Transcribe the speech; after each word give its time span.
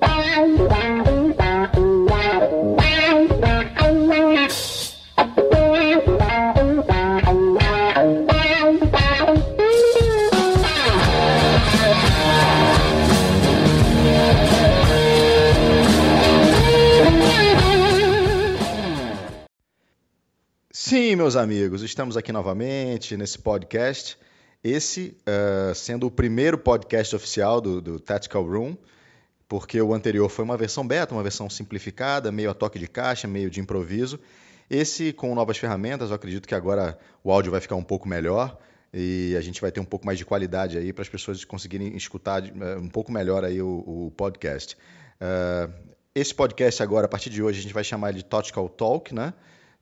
Bye. 0.00 1.47
Sim, 20.88 21.16
meus 21.16 21.36
amigos, 21.36 21.82
estamos 21.82 22.16
aqui 22.16 22.32
novamente 22.32 23.14
nesse 23.14 23.38
podcast. 23.38 24.16
Esse 24.64 25.14
uh, 25.28 25.74
sendo 25.74 26.06
o 26.06 26.10
primeiro 26.10 26.56
podcast 26.56 27.14
oficial 27.14 27.60
do, 27.60 27.78
do, 27.78 28.00
Tactical 28.00 28.42
Room, 28.42 28.74
porque 29.46 29.82
o 29.82 29.92
anterior 29.92 30.30
foi 30.30 30.46
uma 30.46 30.56
versão 30.56 30.88
beta, 30.88 31.14
uma 31.14 31.22
versão 31.22 31.50
simplificada, 31.50 32.32
meio 32.32 32.50
a 32.50 32.54
toque 32.54 32.78
de 32.78 32.88
caixa, 32.88 33.28
meio 33.28 33.50
de 33.50 33.60
improviso. 33.60 34.18
Esse, 34.70 35.12
com 35.12 35.34
novas 35.34 35.58
ferramentas, 35.58 36.08
eu 36.08 36.16
acredito 36.16 36.48
que 36.48 36.54
agora 36.54 36.98
o 37.22 37.30
áudio 37.30 37.52
vai 37.52 37.60
ficar 37.60 37.76
um 37.76 37.84
pouco 37.84 38.08
melhor 38.08 38.56
e 38.90 39.34
a 39.36 39.42
gente 39.42 39.60
vai 39.60 39.70
ter 39.70 39.80
um 39.80 39.84
pouco 39.84 40.06
mais 40.06 40.16
de 40.16 40.24
qualidade 40.24 40.78
aí 40.78 40.90
para 40.90 41.02
as 41.02 41.08
pessoas 41.10 41.44
conseguirem 41.44 41.94
escutar 41.98 42.42
uh, 42.42 42.80
um 42.80 42.88
pouco 42.88 43.12
melhor 43.12 43.44
aí 43.44 43.60
o, 43.60 43.84
o 43.86 44.12
podcast. 44.16 44.74
Uh, 45.20 45.70
esse 46.14 46.34
podcast 46.34 46.82
agora, 46.82 47.04
a 47.04 47.08
partir 47.10 47.28
de 47.28 47.42
hoje, 47.42 47.58
a 47.58 47.62
gente 47.62 47.74
vai 47.74 47.84
chamar 47.84 48.14
de 48.14 48.24
Tactical 48.24 48.70
Talk, 48.70 49.14
né? 49.14 49.34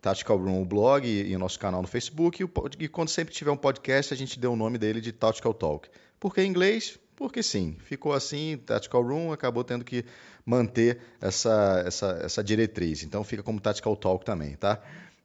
Tactical 0.06 0.37
Room, 0.37 0.62
o 0.62 0.65
blog 0.65 1.05
e, 1.05 1.33
e, 1.33 1.34
o 1.34 1.38
nosso 1.38 1.59
canal 1.59 1.83
no 1.83 1.88
Facebook. 1.88 2.41
E, 2.41 2.84
e, 2.84 2.87
quando 2.87 3.09
sempre 3.09 3.35
tiver 3.35 3.51
um 3.51 3.57
podcast, 3.57 4.15
a 4.15 4.16
gente 4.16 4.38
deu 4.38 4.52
o 4.52 4.57
nome 4.57 4.79
dele 4.79 5.01
de 5.01 5.10
Tactical 5.10 5.52
Talk. 5.52 5.88
Por 6.21 6.32
que 6.32 6.43
em 6.43 6.48
inglês? 6.48 6.96
Porque 7.16 7.43
sim. 7.43 7.76
Ficou 7.80 8.13
assim, 8.13 8.57
Tactical 8.65 9.02
Room 9.02 9.32
acabou 9.32 9.65
tendo 9.65 9.85
que 9.85 10.04
manter 10.45 11.01
essa, 11.21 11.82
essa, 11.85 12.21
essa 12.23 12.45
diretriz. 12.45 13.02
Então 13.02 13.24
fica 13.24 13.43
como 13.43 13.60
Tactical 13.60 13.96
Talk 13.96 14.24
também, 14.24 14.54
tá? 14.54 14.80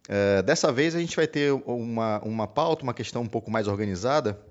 É, 0.09 0.41
dessa 0.41 0.71
vez 0.71 0.95
a 0.95 0.99
gente 0.99 1.15
vai 1.15 1.27
ter 1.27 1.51
uma, 1.53 2.19
uma 2.23 2.47
pauta, 2.47 2.81
uma 2.81 2.93
questão 2.93 3.21
um 3.21 3.27
pouco 3.27 3.51
mais 3.51 3.67
organizada. 3.67 4.41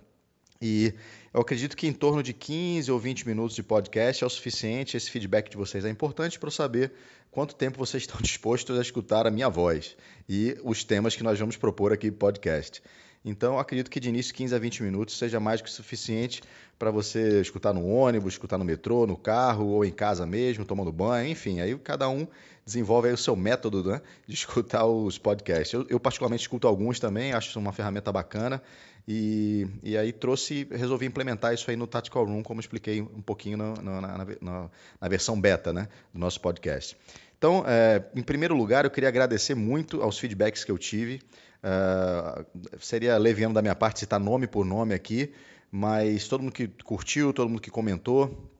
E 0.62 0.92
eu 1.32 1.40
acredito 1.40 1.74
que 1.74 1.86
em 1.86 1.92
torno 1.92 2.22
de 2.22 2.34
15 2.34 2.92
ou 2.92 2.98
20 2.98 3.26
minutos 3.26 3.56
de 3.56 3.62
podcast 3.62 4.22
é 4.22 4.26
o 4.26 4.30
suficiente. 4.30 4.94
Esse 4.94 5.10
feedback 5.10 5.48
de 5.48 5.56
vocês 5.56 5.86
é 5.86 5.88
importante 5.88 6.38
para 6.38 6.48
eu 6.48 6.52
saber 6.52 6.92
quanto 7.30 7.54
tempo 7.54 7.78
vocês 7.78 8.02
estão 8.04 8.20
dispostos 8.20 8.78
a 8.78 8.82
escutar 8.82 9.26
a 9.26 9.30
minha 9.30 9.48
voz 9.48 9.96
e 10.28 10.58
os 10.62 10.84
temas 10.84 11.16
que 11.16 11.22
nós 11.22 11.38
vamos 11.38 11.56
propor 11.56 11.94
aqui 11.94 12.10
no 12.10 12.16
podcast. 12.16 12.82
Então, 13.24 13.58
acredito 13.58 13.90
que 13.90 14.00
de 14.00 14.08
início 14.08 14.34
15 14.34 14.54
a 14.54 14.58
20 14.58 14.82
minutos 14.82 15.18
seja 15.18 15.38
mais 15.38 15.60
que 15.60 15.70
suficiente 15.70 16.42
para 16.78 16.90
você 16.90 17.40
escutar 17.40 17.74
no 17.74 17.86
ônibus, 17.86 18.32
escutar 18.32 18.56
no 18.56 18.64
metrô, 18.64 19.06
no 19.06 19.16
carro 19.16 19.66
ou 19.66 19.84
em 19.84 19.92
casa 19.92 20.24
mesmo, 20.24 20.64
tomando 20.64 20.90
banho, 20.90 21.28
enfim. 21.28 21.60
Aí 21.60 21.76
cada 21.78 22.08
um 22.08 22.26
desenvolve 22.64 23.08
o 23.10 23.16
seu 23.18 23.36
método 23.36 23.84
né, 23.84 24.00
de 24.26 24.34
escutar 24.34 24.86
os 24.86 25.18
podcasts. 25.18 25.72
Eu, 25.74 25.86
eu, 25.90 26.00
particularmente 26.00 26.42
escuto 26.42 26.66
alguns 26.66 26.98
também, 26.98 27.32
acho 27.32 27.58
uma 27.58 27.72
ferramenta 27.72 28.10
bacana. 28.10 28.62
E, 29.06 29.66
e 29.82 29.96
aí 29.98 30.12
trouxe, 30.12 30.66
resolvi 30.70 31.04
implementar 31.04 31.52
isso 31.52 31.68
aí 31.70 31.76
no 31.76 31.86
Tactical 31.86 32.24
Room, 32.24 32.42
como 32.42 32.60
expliquei 32.60 33.00
um 33.00 33.20
pouquinho 33.20 33.56
no, 33.56 33.74
na, 33.74 34.00
na, 34.00 34.70
na, 35.00 35.08
versão 35.08 35.38
beta 35.38 35.72
né, 35.72 35.88
do 36.14 36.20
nosso 36.20 36.40
podcast. 36.40 36.96
Então, 37.36 37.64
é, 37.66 38.04
em 38.14 38.22
primeiro 38.22 38.54
lugar, 38.54 38.84
eu 38.84 38.90
queria 38.90 39.08
agradecer 39.08 39.54
muito 39.54 40.02
aos 40.02 40.18
feedbacks 40.18 40.62
que 40.62 40.70
eu 40.70 40.78
tive. 40.78 41.20
Uh, 41.62 42.78
seria 42.78 43.18
leviano 43.18 43.52
da 43.52 43.60
minha 43.60 43.74
parte 43.74 44.00
citar 44.00 44.18
nome 44.18 44.46
por 44.46 44.64
nome 44.64 44.94
aqui, 44.94 45.32
mas 45.70 46.26
todo 46.26 46.42
mundo 46.42 46.52
que 46.52 46.68
curtiu, 46.84 47.32
todo 47.32 47.48
mundo 47.48 47.60
que 47.60 47.70
comentou, 47.70 48.50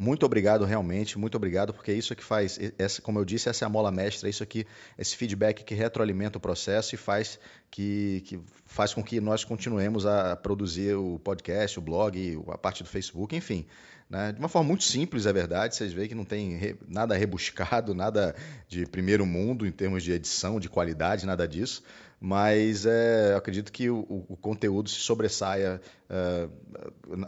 muito 0.00 0.24
obrigado 0.24 0.64
realmente, 0.64 1.18
muito 1.18 1.34
obrigado, 1.34 1.74
porque 1.74 1.90
é 1.90 1.94
isso 1.94 2.16
que 2.16 2.24
faz, 2.24 2.58
essa, 2.78 3.02
como 3.02 3.18
eu 3.18 3.24
disse, 3.24 3.50
essa 3.50 3.64
é 3.64 3.66
a 3.66 3.68
mola 3.68 3.90
mestra, 3.90 4.28
é 4.28 4.30
isso 4.30 4.42
aqui, 4.42 4.66
esse 4.96 5.14
feedback 5.14 5.62
que 5.62 5.74
retroalimenta 5.74 6.38
o 6.38 6.40
processo 6.40 6.94
e 6.94 6.98
faz 6.98 7.38
que, 7.70 8.22
que 8.24 8.40
faz 8.64 8.94
com 8.94 9.02
que 9.04 9.20
nós 9.20 9.44
continuemos 9.44 10.06
a 10.06 10.34
produzir 10.36 10.94
o 10.94 11.18
podcast, 11.18 11.78
o 11.78 11.82
blog, 11.82 12.42
a 12.48 12.56
parte 12.56 12.82
do 12.82 12.88
Facebook, 12.88 13.36
enfim. 13.36 13.66
Né? 14.08 14.32
De 14.32 14.38
uma 14.38 14.48
forma 14.48 14.68
muito 14.68 14.84
simples, 14.84 15.26
é 15.26 15.32
verdade, 15.34 15.76
vocês 15.76 15.92
veem 15.92 16.08
que 16.08 16.14
não 16.14 16.24
tem 16.24 16.56
re, 16.56 16.76
nada 16.88 17.14
rebuscado, 17.14 17.94
nada 17.94 18.34
de 18.66 18.86
primeiro 18.86 19.26
mundo 19.26 19.66
em 19.66 19.70
termos 19.70 20.02
de 20.02 20.12
edição, 20.12 20.58
de 20.58 20.70
qualidade, 20.70 21.26
nada 21.26 21.46
disso 21.46 21.82
mas 22.20 22.84
é, 22.84 23.34
acredito 23.34 23.72
que 23.72 23.88
o, 23.88 24.26
o, 24.28 24.36
conteúdo 24.36 24.90
se 24.90 24.96
sobressaia. 24.96 25.80
É, 26.08 26.48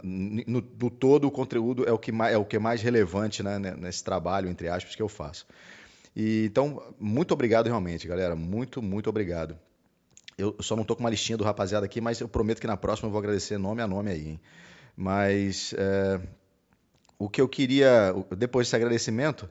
no, 0.03 0.61
no, 0.61 0.89
todo, 0.91 1.27
o 1.27 1.31
conteúdo 1.31 1.83
é 1.83 1.91
o 1.91 1.97
que 1.97 2.11
mais, 2.11 2.35
é 2.35 2.37
o 2.37 2.45
que 2.45 2.57
é 2.57 2.59
mais 2.59 2.83
relevante 2.83 3.41
né, 3.41 3.57
nesse 3.57 4.03
trabalho, 4.03 4.47
entre 4.47 4.69
aspas, 4.69 4.95
que 4.95 5.01
eu 5.01 5.09
faço. 5.09 5.47
E, 6.15 6.45
então, 6.45 6.93
muito 6.99 7.33
obrigado 7.33 7.65
realmente, 7.65 8.07
galera. 8.07 8.35
Muito, 8.35 8.83
muito 8.83 9.09
obrigado. 9.09 9.57
Eu 10.37 10.55
só 10.59 10.75
não 10.75 10.83
estou 10.83 10.95
com 10.95 11.03
uma 11.03 11.09
listinha 11.09 11.37
do 11.37 11.43
rapaziada 11.43 11.87
aqui, 11.87 11.99
mas 11.99 12.19
eu 12.19 12.27
prometo 12.27 12.61
que 12.61 12.67
na 12.67 12.77
próxima 12.77 13.07
eu 13.07 13.11
vou 13.11 13.19
agradecer 13.19 13.57
nome 13.57 13.81
a 13.81 13.87
nome 13.87 14.11
aí. 14.11 14.27
Hein? 14.27 14.41
Mas 14.95 15.73
é, 15.75 16.21
o 17.17 17.27
que 17.27 17.41
eu 17.41 17.49
queria, 17.49 18.13
depois 18.37 18.67
desse 18.67 18.75
agradecimento, 18.75 19.49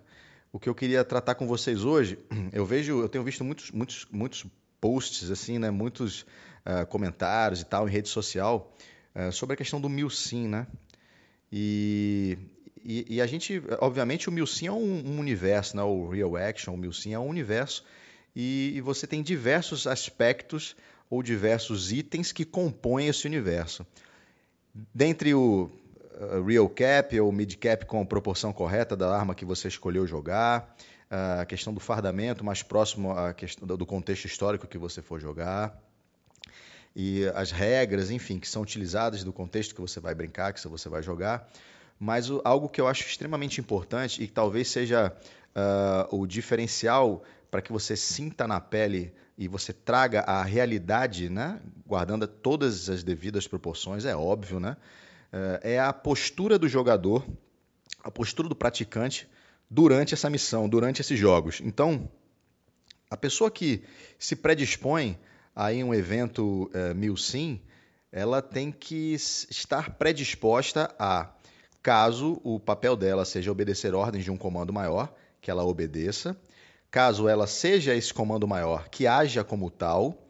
o 0.52 0.60
que 0.60 0.68
eu 0.68 0.74
queria 0.74 1.04
tratar 1.04 1.34
com 1.34 1.48
vocês 1.48 1.84
hoje, 1.84 2.16
eu 2.52 2.64
vejo, 2.64 3.00
eu 3.00 3.08
tenho 3.08 3.24
visto 3.24 3.42
muitos, 3.42 3.72
muitos, 3.72 4.06
muitos 4.12 4.46
posts, 4.82 5.30
assim, 5.30 5.60
né, 5.60 5.70
muitos 5.70 6.22
uh, 6.66 6.84
comentários 6.88 7.60
e 7.60 7.64
tal 7.64 7.88
em 7.88 7.92
rede 7.92 8.08
social 8.08 8.76
uh, 9.14 9.30
sobre 9.30 9.54
a 9.54 9.56
questão 9.56 9.80
do 9.80 9.88
MilSim, 9.88 10.48
né? 10.48 10.66
E, 11.52 12.36
e, 12.84 13.16
e, 13.16 13.20
a 13.20 13.26
gente, 13.26 13.62
obviamente, 13.80 14.28
o 14.28 14.32
MilSim 14.32 14.66
é 14.66 14.72
um, 14.72 15.06
um, 15.06 15.20
universo, 15.20 15.76
né? 15.76 15.84
O 15.84 16.08
Real 16.08 16.36
Action, 16.36 16.74
o 16.74 16.76
MilSim 16.76 17.12
é 17.12 17.18
um 17.18 17.28
universo 17.28 17.84
e, 18.34 18.72
e 18.74 18.80
você 18.80 19.06
tem 19.06 19.22
diversos 19.22 19.86
aspectos 19.86 20.74
ou 21.08 21.22
diversos 21.22 21.92
itens 21.92 22.32
que 22.32 22.44
compõem 22.44 23.06
esse 23.06 23.24
universo. 23.24 23.86
Dentre 24.92 25.32
o 25.32 25.70
uh, 26.18 26.42
Real 26.44 26.68
Cap 26.68 27.20
ou 27.20 27.30
Mid 27.30 27.54
Cap 27.56 27.86
com 27.86 28.00
a 28.00 28.06
proporção 28.06 28.52
correta 28.52 28.96
da 28.96 29.14
arma 29.14 29.34
que 29.34 29.44
você 29.44 29.68
escolheu 29.68 30.08
jogar, 30.08 30.74
a 31.40 31.44
questão 31.44 31.74
do 31.74 31.80
fardamento 31.80 32.42
mais 32.42 32.62
próximo 32.62 33.12
à 33.12 33.34
questão 33.34 33.68
do 33.68 33.84
contexto 33.84 34.24
histórico 34.24 34.66
que 34.66 34.78
você 34.78 35.02
for 35.02 35.20
jogar 35.20 35.78
e 36.96 37.26
as 37.34 37.50
regras, 37.50 38.10
enfim, 38.10 38.38
que 38.38 38.48
são 38.48 38.62
utilizadas 38.62 39.22
do 39.22 39.32
contexto 39.32 39.74
que 39.74 39.80
você 39.80 40.00
vai 40.00 40.14
brincar, 40.14 40.52
que 40.52 40.66
você 40.66 40.88
vai 40.88 41.02
jogar. 41.02 41.48
Mas 41.98 42.30
o, 42.30 42.40
algo 42.44 42.68
que 42.68 42.80
eu 42.80 42.88
acho 42.88 43.06
extremamente 43.06 43.60
importante 43.60 44.22
e 44.22 44.26
que 44.26 44.32
talvez 44.32 44.68
seja 44.68 45.14
uh, 45.54 46.16
o 46.16 46.26
diferencial 46.26 47.22
para 47.50 47.62
que 47.62 47.72
você 47.72 47.94
sinta 47.94 48.46
na 48.46 48.60
pele 48.60 49.12
e 49.36 49.48
você 49.48 49.72
traga 49.72 50.20
a 50.20 50.42
realidade, 50.42 51.28
né, 51.28 51.60
guardando 51.86 52.26
todas 52.26 52.88
as 52.88 53.02
devidas 53.02 53.46
proporções, 53.46 54.04
é 54.04 54.16
óbvio, 54.16 54.60
né, 54.60 54.76
uh, 55.32 55.60
é 55.62 55.78
a 55.78 55.92
postura 55.92 56.58
do 56.58 56.68
jogador, 56.68 57.24
a 58.02 58.10
postura 58.10 58.48
do 58.48 58.56
praticante 58.56 59.28
durante 59.72 60.12
essa 60.12 60.28
missão, 60.28 60.68
durante 60.68 61.00
esses 61.00 61.18
jogos. 61.18 61.62
Então, 61.64 62.06
a 63.10 63.16
pessoa 63.16 63.50
que 63.50 63.82
se 64.18 64.36
predispõe 64.36 65.18
a 65.56 65.72
ir 65.72 65.82
um 65.82 65.94
evento 65.94 66.70
é, 66.74 66.92
mil 66.92 67.16
sim, 67.16 67.58
ela 68.10 68.42
tem 68.42 68.70
que 68.70 69.14
estar 69.14 69.96
predisposta 69.96 70.94
a, 70.98 71.30
caso 71.82 72.38
o 72.44 72.60
papel 72.60 72.94
dela 72.94 73.24
seja 73.24 73.50
obedecer 73.50 73.94
ordens 73.94 74.24
de 74.24 74.30
um 74.30 74.36
comando 74.36 74.74
maior, 74.74 75.10
que 75.40 75.50
ela 75.50 75.64
obedeça. 75.64 76.36
Caso 76.90 77.26
ela 77.26 77.46
seja 77.46 77.94
esse 77.94 78.12
comando 78.12 78.46
maior, 78.46 78.90
que 78.90 79.06
haja 79.06 79.42
como 79.42 79.70
tal. 79.70 80.21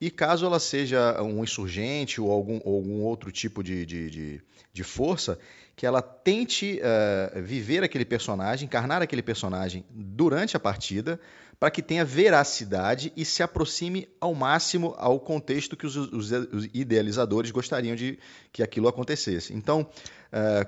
E 0.00 0.10
caso 0.10 0.46
ela 0.46 0.60
seja 0.60 1.20
um 1.22 1.42
insurgente 1.42 2.20
ou 2.20 2.30
algum, 2.30 2.60
ou 2.64 2.76
algum 2.76 3.02
outro 3.02 3.32
tipo 3.32 3.64
de, 3.64 3.84
de, 3.84 4.10
de, 4.10 4.42
de 4.72 4.84
força, 4.84 5.38
que 5.74 5.84
ela 5.84 6.00
tente 6.00 6.80
uh, 6.80 7.42
viver 7.42 7.82
aquele 7.82 8.04
personagem, 8.04 8.66
encarnar 8.66 9.02
aquele 9.02 9.22
personagem 9.22 9.84
durante 9.90 10.56
a 10.56 10.60
partida, 10.60 11.20
para 11.58 11.70
que 11.70 11.82
tenha 11.82 12.04
veracidade 12.04 13.12
e 13.16 13.24
se 13.24 13.42
aproxime 13.42 14.08
ao 14.20 14.34
máximo 14.34 14.94
ao 14.96 15.18
contexto 15.18 15.76
que 15.76 15.86
os, 15.86 15.96
os, 15.96 16.30
os 16.30 16.68
idealizadores 16.72 17.50
gostariam 17.50 17.96
de 17.96 18.18
que 18.52 18.62
aquilo 18.62 18.86
acontecesse. 18.86 19.52
Então, 19.52 19.88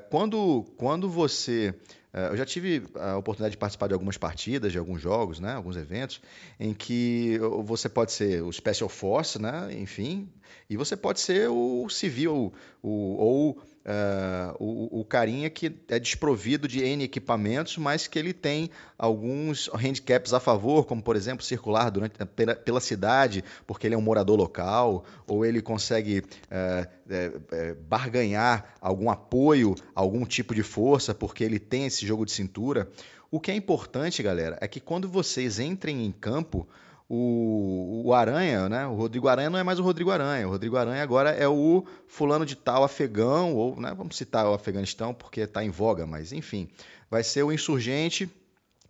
quando, 0.09 0.65
quando 0.77 1.09
você 1.09 1.75
é, 2.13 2.29
eu 2.29 2.37
já 2.37 2.45
tive 2.45 2.83
a 2.97 3.17
oportunidade 3.17 3.53
de 3.53 3.59
participar 3.59 3.87
de 3.87 3.95
algumas 3.95 4.17
partidas, 4.17 4.73
de 4.73 4.79
alguns 4.79 5.01
jogos, 5.01 5.39
né, 5.39 5.53
alguns 5.53 5.77
eventos, 5.77 6.21
em 6.59 6.75
que 6.75 7.39
você 7.65 7.89
pode 7.89 8.13
ser 8.13 8.43
o 8.43 8.53
Special 8.53 8.89
Force, 8.89 9.41
né, 9.41 9.69
enfim, 9.73 10.29
e 10.69 10.77
você 10.77 10.97
pode 10.97 11.21
ser 11.21 11.49
o 11.49 11.89
civil, 11.89 12.53
o, 12.83 12.91
ou 13.17 13.63
Uh, 13.83 14.55
o, 14.63 15.01
o, 15.01 15.05
carinha 15.07 15.49
que 15.49 15.75
é 15.89 15.99
desprovido 15.99 16.69
de 16.69 16.85
N 16.85 17.03
equipamentos, 17.03 17.79
mas 17.79 18.07
que 18.07 18.19
ele 18.19 18.35
tem 18.35 18.69
alguns 18.99 19.71
handicaps 19.73 20.35
a 20.35 20.39
favor, 20.39 20.85
como 20.85 21.03
por 21.03 21.17
exemplo 21.17 21.43
circular 21.43 21.89
durante, 21.91 22.23
pela, 22.27 22.55
pela 22.55 22.79
cidade, 22.79 23.43
porque 23.67 23.87
ele 23.87 23.95
é 23.95 23.99
um 23.99 24.03
morador 24.03 24.37
local, 24.37 25.07
ou 25.27 25.47
ele 25.47 25.63
consegue 25.63 26.19
uh, 26.19 26.87
uh, 26.87 27.75
barganhar 27.89 28.75
algum 28.83 29.09
apoio, 29.09 29.75
algum 29.95 30.27
tipo 30.27 30.55
de 30.55 30.63
força, 30.63 31.15
porque 31.15 31.43
ele 31.43 31.59
tem 31.59 31.87
esse 31.87 32.07
jogo 32.07 32.27
de 32.27 32.33
cintura. 32.33 32.87
O 33.31 33.41
que 33.41 33.51
é 33.51 33.55
importante, 33.55 34.23
galera, 34.23 34.59
é 34.61 34.69
que 34.69 34.79
quando 34.79 35.09
vocês 35.09 35.59
entrem 35.59 36.05
em 36.05 36.13
campo, 36.13 36.69
o, 37.13 38.03
o 38.05 38.15
Aranha, 38.15 38.69
né? 38.69 38.87
O 38.87 38.95
Rodrigo 38.95 39.27
Aranha 39.27 39.51
não 39.51 39.59
é 39.59 39.65
mais 39.65 39.81
o 39.81 39.83
Rodrigo 39.83 40.13
Aranha. 40.13 40.47
O 40.47 40.51
Rodrigo 40.53 40.77
Aranha 40.77 41.03
agora 41.03 41.31
é 41.31 41.49
o 41.49 41.85
fulano 42.07 42.47
de 42.47 42.55
tal 42.55 42.85
afegão, 42.85 43.53
ou 43.57 43.81
né, 43.81 43.93
vamos 43.97 44.17
citar 44.17 44.47
o 44.47 44.55
Afeganistão 44.55 45.13
porque 45.13 45.41
está 45.41 45.65
em 45.65 45.71
voga, 45.71 46.07
mas 46.07 46.33
enfim, 46.33 46.69
vai 47.11 47.25
ser 47.25 47.43
o 47.43 47.51
insurgente 47.51 48.31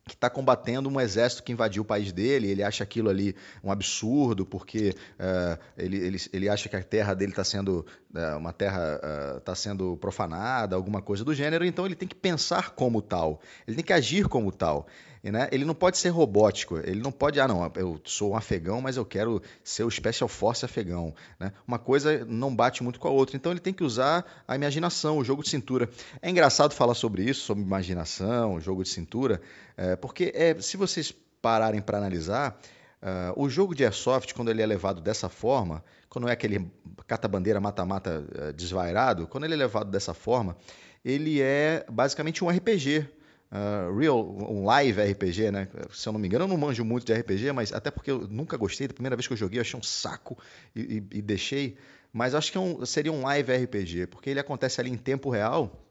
que 0.06 0.14
está 0.14 0.28
combatendo 0.28 0.88
um 0.88 1.00
exército 1.00 1.42
que 1.42 1.52
invadiu 1.52 1.82
o 1.82 1.84
país 1.84 2.12
dele, 2.12 2.48
ele 2.48 2.62
acha 2.62 2.82
aquilo 2.82 3.08
ali 3.08 3.34
um 3.62 3.70
absurdo, 3.70 4.44
porque 4.44 4.94
uh, 5.18 5.58
ele, 5.78 5.96
ele, 5.98 6.18
ele 6.32 6.48
acha 6.48 6.68
que 6.68 6.76
a 6.76 6.82
terra 6.82 7.14
dele 7.14 7.32
está 7.32 7.44
sendo, 7.44 7.86
uh, 8.14 8.36
uma 8.36 8.52
terra 8.52 9.00
está 9.38 9.52
uh, 9.52 9.56
sendo 9.56 9.96
profanada, 9.96 10.74
alguma 10.74 11.00
coisa 11.00 11.24
do 11.24 11.32
gênero, 11.32 11.64
então 11.64 11.86
ele 11.86 11.94
tem 11.94 12.08
que 12.08 12.14
pensar 12.14 12.70
como 12.70 13.00
tal, 13.00 13.40
ele 13.66 13.76
tem 13.76 13.84
que 13.84 13.92
agir 13.92 14.26
como 14.28 14.50
tal. 14.50 14.86
Né? 15.22 15.48
Ele 15.52 15.64
não 15.64 15.74
pode 15.74 15.98
ser 15.98 16.08
robótico, 16.08 16.78
ele 16.78 17.00
não 17.00 17.12
pode, 17.12 17.38
ah, 17.38 17.46
não, 17.46 17.70
eu 17.76 18.00
sou 18.04 18.32
um 18.32 18.36
afegão, 18.36 18.80
mas 18.80 18.96
eu 18.96 19.04
quero 19.04 19.42
ser 19.62 19.84
o 19.84 19.90
Special 19.90 20.28
Force 20.28 20.64
afegão. 20.64 21.14
Né? 21.38 21.52
Uma 21.68 21.78
coisa 21.78 22.24
não 22.24 22.54
bate 22.54 22.82
muito 22.82 22.98
com 22.98 23.06
a 23.06 23.10
outra, 23.10 23.36
então 23.36 23.52
ele 23.52 23.60
tem 23.60 23.74
que 23.74 23.84
usar 23.84 24.24
a 24.48 24.56
imaginação, 24.56 25.18
o 25.18 25.24
jogo 25.24 25.42
de 25.42 25.50
cintura. 25.50 25.90
É 26.22 26.30
engraçado 26.30 26.72
falar 26.72 26.94
sobre 26.94 27.22
isso, 27.22 27.42
sobre 27.42 27.62
imaginação, 27.62 28.60
jogo 28.60 28.82
de 28.82 28.88
cintura, 28.88 29.42
é, 29.76 29.94
porque 29.94 30.32
é, 30.34 30.58
se 30.60 30.76
vocês 30.76 31.14
pararem 31.42 31.80
para 31.80 31.98
analisar, 31.98 32.58
Uh, 33.02 33.32
o 33.34 33.48
jogo 33.48 33.74
de 33.74 33.82
airsoft, 33.82 34.34
quando 34.34 34.50
ele 34.50 34.60
é 34.60 34.66
levado 34.66 35.00
dessa 35.00 35.26
forma, 35.30 35.82
quando 36.06 36.28
é 36.28 36.32
aquele 36.32 36.70
cata-bandeira 37.06 37.58
mata-mata 37.58 38.22
uh, 38.22 38.52
desvairado, 38.52 39.26
quando 39.26 39.44
ele 39.44 39.54
é 39.54 39.56
levado 39.56 39.90
dessa 39.90 40.12
forma, 40.12 40.54
ele 41.02 41.40
é 41.40 41.82
basicamente 41.90 42.44
um 42.44 42.50
RPG 42.50 43.08
uh, 43.50 43.96
real, 43.96 44.20
um 44.48 44.64
live 44.64 45.00
RPG, 45.00 45.50
né? 45.50 45.68
Se 45.92 46.08
eu 46.08 46.12
não 46.12 46.20
me 46.20 46.28
engano, 46.28 46.44
eu 46.44 46.48
não 46.48 46.56
manjo 46.56 46.84
muito 46.84 47.04
de 47.04 47.12
RPG, 47.12 47.52
mas 47.52 47.72
até 47.72 47.90
porque 47.90 48.10
eu 48.10 48.26
nunca 48.28 48.56
gostei. 48.56 48.88
Da 48.88 48.94
primeira 48.94 49.16
vez 49.16 49.26
que 49.26 49.32
eu 49.32 49.36
joguei, 49.36 49.58
eu 49.58 49.62
achei 49.62 49.78
um 49.78 49.82
saco 49.82 50.38
e, 50.74 50.80
e, 50.80 51.18
e 51.18 51.22
deixei. 51.22 51.76
Mas 52.12 52.34
acho 52.34 52.50
que 52.50 52.58
é 52.58 52.60
um, 52.60 52.84
seria 52.84 53.12
um 53.12 53.22
live 53.22 53.52
RPG, 53.52 54.06
porque 54.06 54.30
ele 54.30 54.40
acontece 54.40 54.80
ali 54.80 54.90
em 54.90 54.96
tempo 54.96 55.30
real. 55.30 55.84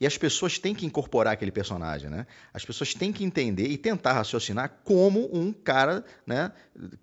E 0.00 0.06
as 0.06 0.16
pessoas 0.16 0.58
têm 0.58 0.74
que 0.74 0.86
incorporar 0.86 1.32
aquele 1.32 1.50
personagem, 1.50 2.08
né? 2.08 2.26
As 2.54 2.64
pessoas 2.64 2.94
têm 2.94 3.12
que 3.12 3.24
entender 3.24 3.66
e 3.66 3.76
tentar 3.76 4.12
raciocinar 4.12 4.80
como 4.84 5.28
um 5.36 5.52
cara, 5.52 6.04
né, 6.24 6.52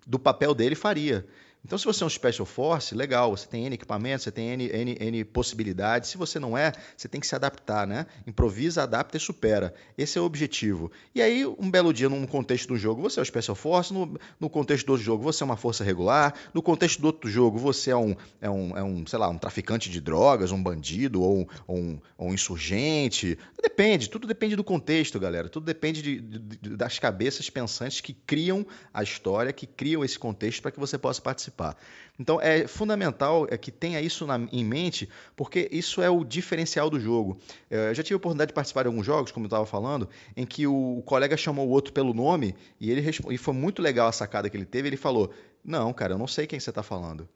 do 0.06 0.18
papel 0.18 0.54
dele 0.54 0.74
faria. 0.74 1.26
Então, 1.66 1.76
se 1.76 1.84
você 1.84 2.04
é 2.04 2.06
um 2.06 2.08
Special 2.08 2.46
Force, 2.46 2.94
legal, 2.94 3.36
você 3.36 3.48
tem 3.48 3.66
N 3.66 3.74
equipamentos, 3.74 4.22
você 4.22 4.30
tem 4.30 4.50
N, 4.50 4.70
N, 4.72 4.96
N 5.00 5.24
possibilidades. 5.24 6.10
Se 6.10 6.16
você 6.16 6.38
não 6.38 6.56
é, 6.56 6.70
você 6.96 7.08
tem 7.08 7.20
que 7.20 7.26
se 7.26 7.34
adaptar, 7.34 7.84
né? 7.88 8.06
Improvisa, 8.24 8.84
adapta 8.84 9.16
e 9.16 9.20
supera. 9.20 9.74
Esse 9.98 10.16
é 10.16 10.20
o 10.20 10.24
objetivo. 10.24 10.92
E 11.12 11.20
aí, 11.20 11.44
um 11.44 11.68
belo 11.68 11.92
dia, 11.92 12.08
num 12.08 12.24
contexto 12.24 12.68
do 12.68 12.76
jogo, 12.76 13.02
você 13.02 13.18
é 13.18 13.22
o 13.22 13.26
Special 13.26 13.56
Force, 13.56 13.92
no, 13.92 14.16
no 14.38 14.48
contexto 14.48 14.86
do 14.86 14.92
outro 14.92 15.04
jogo, 15.04 15.24
você 15.24 15.42
é 15.42 15.44
uma 15.44 15.56
força 15.56 15.82
regular, 15.82 16.34
no 16.54 16.62
contexto 16.62 17.00
do 17.00 17.08
outro 17.08 17.28
jogo, 17.28 17.58
você 17.58 17.90
é 17.90 17.96
um, 17.96 18.14
é 18.40 18.48
um, 18.48 18.78
é 18.78 18.84
um 18.84 19.04
sei 19.04 19.18
lá, 19.18 19.28
um 19.28 19.36
traficante 19.36 19.90
de 19.90 20.00
drogas, 20.00 20.52
um 20.52 20.62
bandido 20.62 21.20
ou, 21.20 21.48
ou 21.66 21.76
um, 21.76 22.00
ou 22.16 22.28
um 22.28 22.34
insurgente. 22.34 23.36
Depende, 23.60 24.08
tudo 24.08 24.28
depende 24.28 24.54
do 24.54 24.62
contexto, 24.62 25.18
galera. 25.18 25.48
Tudo 25.48 25.66
depende 25.66 26.00
de, 26.00 26.20
de, 26.20 26.76
das 26.76 27.00
cabeças 27.00 27.50
pensantes 27.50 28.00
que 28.00 28.14
criam 28.14 28.64
a 28.94 29.02
história, 29.02 29.52
que 29.52 29.66
criam 29.66 30.04
esse 30.04 30.16
contexto 30.16 30.62
para 30.62 30.70
que 30.70 30.78
você 30.78 30.96
possa 30.96 31.20
participar 31.20 31.55
participar. 31.56 31.76
Então 32.18 32.40
é 32.40 32.66
fundamental 32.66 33.46
é 33.50 33.56
que 33.58 33.70
tenha 33.70 34.00
isso 34.00 34.26
na, 34.26 34.38
em 34.52 34.64
mente, 34.64 35.08
porque 35.34 35.68
isso 35.72 36.00
é 36.00 36.08
o 36.08 36.24
diferencial 36.24 36.88
do 36.88 37.00
jogo. 37.00 37.38
É, 37.70 37.90
eu 37.90 37.94
já 37.94 38.02
tive 38.02 38.14
a 38.14 38.16
oportunidade 38.18 38.48
de 38.48 38.54
participar 38.54 38.82
de 38.82 38.88
alguns 38.88 39.04
jogos, 39.04 39.32
como 39.32 39.44
eu 39.44 39.48
estava 39.48 39.66
falando, 39.66 40.08
em 40.36 40.46
que 40.46 40.66
o, 40.66 41.02
colega 41.04 41.36
chamou 41.36 41.66
o 41.66 41.70
outro 41.70 41.92
pelo 41.92 42.14
nome 42.14 42.54
e 42.80 42.90
ele 42.90 43.04
e 43.30 43.38
foi 43.38 43.54
muito 43.54 43.82
legal 43.82 44.08
a 44.08 44.12
sacada 44.12 44.48
que 44.48 44.56
ele 44.56 44.64
teve. 44.66 44.88
Ele 44.88 44.96
falou: 44.96 45.30
Não, 45.64 45.92
cara, 45.92 46.14
eu 46.14 46.18
não 46.18 46.26
sei 46.26 46.46
quem 46.46 46.60
você 46.60 46.70
está 46.70 46.82
falando. 46.82 47.28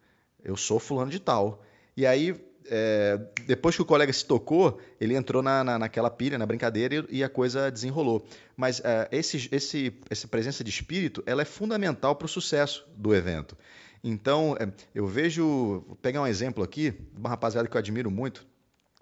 Eu 0.42 0.56
sou 0.56 0.78
fulano 0.78 1.10
de 1.10 1.20
tal. 1.20 1.62
E 1.96 2.06
aí 2.06 2.34
é, 2.66 3.18
depois 3.46 3.74
que 3.74 3.82
o 3.82 3.84
colega 3.84 4.12
se 4.12 4.24
tocou, 4.24 4.80
ele 5.00 5.14
entrou 5.14 5.42
na, 5.42 5.64
na, 5.64 5.78
naquela 5.78 6.08
pilha, 6.10 6.38
na 6.38 6.46
brincadeira, 6.46 7.06
e, 7.10 7.18
e 7.18 7.24
a 7.24 7.28
coisa 7.28 7.70
desenrolou. 7.70 8.24
Mas 8.56 8.80
é, 8.84 9.08
esse, 9.10 9.48
esse, 9.50 9.92
essa 10.08 10.28
presença 10.28 10.62
de 10.62 10.70
espírito 10.70 11.22
ela 11.26 11.42
é 11.42 11.44
fundamental 11.44 12.14
para 12.14 12.26
o 12.26 12.28
sucesso 12.28 12.86
do 12.96 13.14
evento. 13.14 13.56
Então, 14.02 14.56
é, 14.58 14.68
eu 14.94 15.06
vejo, 15.06 15.84
vou 15.86 15.96
pegar 16.00 16.22
um 16.22 16.26
exemplo 16.26 16.64
aqui, 16.64 16.94
uma 17.16 17.28
rapaziada 17.28 17.68
que 17.68 17.76
eu 17.76 17.78
admiro 17.78 18.10
muito, 18.10 18.46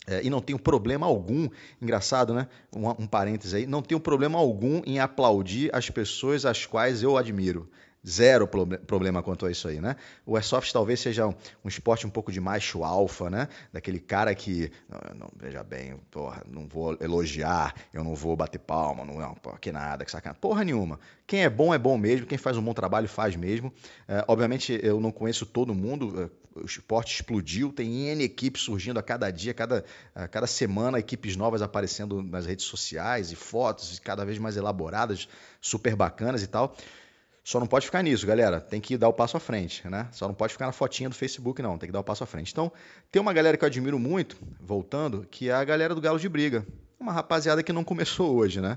é, 0.07 0.25
e 0.25 0.31
não 0.31 0.41
tenho 0.41 0.59
problema 0.59 1.07
algum, 1.07 1.49
engraçado, 1.81 2.33
né? 2.35 2.49
Um, 2.75 2.89
um 2.89 3.07
parêntese 3.07 3.57
aí, 3.57 3.67
não 3.67 3.83
tenho 3.83 4.01
problema 4.01 4.39
algum 4.39 4.83
em 4.87 4.99
aplaudir 4.99 5.71
as 5.75 5.91
pessoas 5.91 6.47
as 6.47 6.65
quais 6.65 7.03
eu 7.03 7.17
admiro. 7.17 7.69
Zero 8.09 8.49
problema 8.49 9.23
quanto 9.23 9.45
a 9.45 9.51
isso 9.51 9.69
aí, 9.69 9.81
né? 9.81 9.97
O 10.25 10.35
airsoft 10.37 10.73
talvez 10.73 10.99
seja 11.01 11.27
um, 11.27 11.35
um 11.63 11.69
esporte 11.69 12.07
um 12.07 12.11
pouco 12.11 12.33
de 12.33 12.41
macho 12.41 12.83
alfa, 12.83 13.29
né? 13.29 13.49
Daquele 13.71 14.01
cara 14.01 14.35
que, 14.35 14.73
não, 14.89 15.19
não, 15.19 15.31
veja 15.37 15.63
bem, 15.63 15.97
porra, 16.11 16.43
não 16.51 16.67
vou 16.67 16.97
elogiar, 17.01 17.75
eu 17.93 18.03
não 18.03 18.15
vou 18.15 18.35
bater 18.35 18.59
palma, 18.59 19.05
não, 19.05 19.19
não 19.19 19.35
porra, 19.35 19.59
que 19.59 19.71
nada, 19.71 20.05
que 20.05 20.11
sacanagem. 20.11 20.41
Porra 20.41 20.65
nenhuma. 20.65 20.99
Quem 21.27 21.45
é 21.45 21.51
bom 21.51 21.75
é 21.75 21.79
bom 21.79 21.99
mesmo, 21.99 22.27
quem 22.27 22.39
faz 22.39 22.57
um 22.57 22.63
bom 22.63 22.73
trabalho 22.73 23.07
faz 23.07 23.37
mesmo. 23.37 23.73
É, 24.07 24.25
obviamente 24.27 24.81
eu 24.83 24.99
não 24.99 25.11
conheço 25.11 25.45
todo 25.45 25.75
mundo, 25.75 26.23
é, 26.23 26.61
o 26.61 26.65
esporte 26.65 27.15
explodiu, 27.15 27.71
tem 27.73 28.09
N 28.09 28.25
equipes 28.25 28.63
surgindo 28.63 28.99
a 28.99 29.03
cada 29.03 29.31
dia, 29.31 29.53
cada, 29.53 29.85
a 30.15 30.27
cada 30.27 30.47
semana, 30.47 30.99
equipes 30.99 31.37
novas 31.37 31.61
aparecendo 31.61 32.23
nas 32.23 32.47
redes 32.47 32.65
sociais 32.65 33.31
e 33.31 33.37
fotos 33.37 33.99
cada 33.99 34.25
vez 34.25 34.39
mais 34.39 34.57
elaboradas, 34.57 35.29
super 35.61 35.95
bacanas 35.95 36.43
e 36.43 36.47
tal. 36.47 36.75
Só 37.49 37.59
não 37.59 37.67
pode 37.67 37.87
ficar 37.87 38.03
nisso, 38.03 38.27
galera. 38.27 38.61
Tem 38.61 38.79
que 38.79 38.99
dar 38.99 39.09
o 39.09 39.13
passo 39.15 39.35
à 39.39 39.41
frente, 39.41 39.89
né? 39.89 40.07
Só 40.13 40.29
não 40.29 40.35
pode 40.35 40.53
ficar 40.53 40.67
na 40.67 40.73
fotinha 40.73 41.09
do 41.09 41.15
Facebook, 41.15 41.63
não. 41.63 41.79
Tem 41.79 41.87
que 41.89 41.93
dar 41.95 42.01
o 42.01 42.05
passo 42.05 42.23
à 42.23 42.27
frente. 42.27 42.53
Então, 42.53 42.71
tem 43.11 43.23
uma 43.23 43.33
galera 43.33 43.57
que 43.57 43.65
eu 43.65 43.67
admiro 43.67 43.99
muito, 43.99 44.37
voltando, 44.61 45.27
que 45.31 45.49
é 45.49 45.55
a 45.55 45.65
galera 45.65 45.95
do 45.95 46.01
Galo 46.03 46.19
de 46.19 46.29
Briga. 46.29 46.67
Uma 47.01 47.11
rapaziada 47.11 47.63
que 47.63 47.73
não 47.73 47.83
começou 47.83 48.37
hoje, 48.37 48.61
né? 48.61 48.77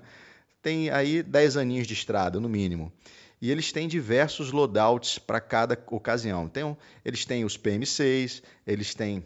Tem 0.61 0.89
aí 0.89 1.21
10 1.21 1.57
aninhos 1.57 1.85
de 1.85 1.93
estrada, 1.93 2.39
no 2.39 2.47
mínimo. 2.47 2.93
E 3.41 3.51
eles 3.51 3.73
têm 3.73 3.89
diversos 3.89 4.53
loadouts 4.53 5.19
para 5.19 5.41
cada 5.41 5.77
ocasião. 5.87 6.45
Então, 6.45 6.77
eles 7.03 7.25
têm 7.25 7.43
os 7.43 7.57
PM6, 7.57 8.41
eles 8.65 8.95
têm 8.95 9.21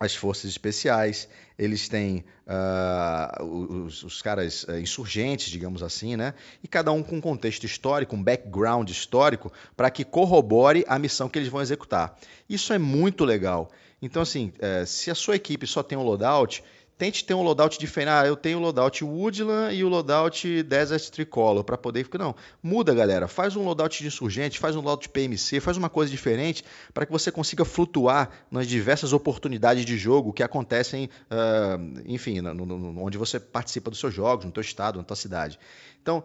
as 0.00 0.14
forças 0.14 0.50
especiais, 0.50 1.28
eles 1.58 1.88
têm 1.88 2.24
uh, 2.46 3.44
os, 3.44 4.04
os, 4.04 4.22
caras 4.22 4.62
uh, 4.64 4.78
insurgentes, 4.78 5.50
digamos 5.50 5.82
assim, 5.82 6.16
né? 6.16 6.34
E 6.62 6.68
cada 6.68 6.92
um 6.92 7.02
com 7.02 7.16
um 7.16 7.20
contexto 7.20 7.64
histórico, 7.64 8.14
um 8.14 8.22
background 8.22 8.88
histórico, 8.90 9.52
para 9.76 9.90
que 9.90 10.04
corrobore 10.04 10.84
a 10.86 10.98
missão 10.98 11.28
que 11.28 11.38
eles 11.38 11.48
vão 11.48 11.60
executar. 11.60 12.16
Isso 12.48 12.72
é 12.72 12.78
muito 12.78 13.24
legal. 13.24 13.70
Então, 14.00 14.22
assim, 14.22 14.52
uh, 14.58 14.86
se 14.86 15.10
a 15.10 15.14
sua 15.16 15.34
equipe 15.34 15.66
só 15.66 15.82
tem 15.82 15.98
um 15.98 16.04
loadout, 16.04 16.62
tente 16.98 17.24
ter 17.24 17.32
um 17.32 17.42
loadout 17.42 17.78
diferente. 17.78 18.10
Ah, 18.10 18.26
eu 18.26 18.36
tenho 18.36 18.58
o 18.58 18.60
loadout 18.60 19.04
Woodland 19.04 19.74
e 19.74 19.84
o 19.84 19.88
loadout 19.88 20.62
Desert 20.64 21.08
Tricolor 21.10 21.62
para 21.62 21.78
poder. 21.78 22.06
Não, 22.18 22.34
muda, 22.62 22.92
galera. 22.92 23.28
Faz 23.28 23.54
um 23.54 23.64
loadout 23.64 24.02
de 24.02 24.08
insurgente, 24.08 24.58
faz 24.58 24.74
um 24.74 24.80
loadout 24.80 25.04
de 25.04 25.08
PMC, 25.08 25.60
faz 25.60 25.76
uma 25.76 25.88
coisa 25.88 26.10
diferente 26.10 26.64
para 26.92 27.06
que 27.06 27.12
você 27.12 27.30
consiga 27.30 27.64
flutuar 27.64 28.30
nas 28.50 28.66
diversas 28.66 29.12
oportunidades 29.12 29.86
de 29.86 29.96
jogo 29.96 30.32
que 30.32 30.42
acontecem, 30.42 31.08
uh, 31.30 32.02
enfim, 32.04 32.40
no, 32.40 32.66
no, 32.66 33.02
onde 33.02 33.16
você 33.16 33.38
participa 33.38 33.90
dos 33.90 34.00
seus 34.00 34.12
jogos, 34.12 34.44
no 34.44 34.50
teu 34.50 34.60
estado, 34.60 34.98
na 34.98 35.04
tua 35.04 35.16
cidade. 35.16 35.58
Então, 36.02 36.24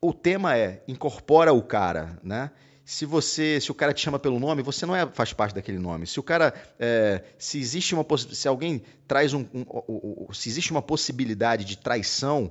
o 0.00 0.12
tema 0.12 0.56
é 0.56 0.82
incorpora 0.86 1.52
o 1.52 1.62
cara, 1.62 2.18
né? 2.22 2.50
Se 2.88 3.04
você, 3.04 3.60
se 3.60 3.70
o 3.70 3.74
cara 3.74 3.92
te 3.92 4.00
chama 4.00 4.18
pelo 4.18 4.40
nome, 4.40 4.62
você 4.62 4.86
não 4.86 4.96
é, 4.96 5.06
faz 5.12 5.34
parte 5.34 5.54
daquele 5.54 5.78
nome. 5.78 6.06
Se 6.06 6.18
o 6.18 6.22
cara, 6.22 6.54
é, 6.80 7.22
se 7.38 7.58
existe 7.58 7.94
uma 7.94 8.02
se 8.16 8.48
alguém 8.48 8.82
traz 9.06 9.34
um, 9.34 9.44
um, 9.52 9.60
um, 9.86 10.26
um, 10.26 10.32
se 10.32 10.48
existe 10.48 10.70
uma 10.70 10.80
possibilidade 10.80 11.66
de 11.66 11.76
traição 11.76 12.50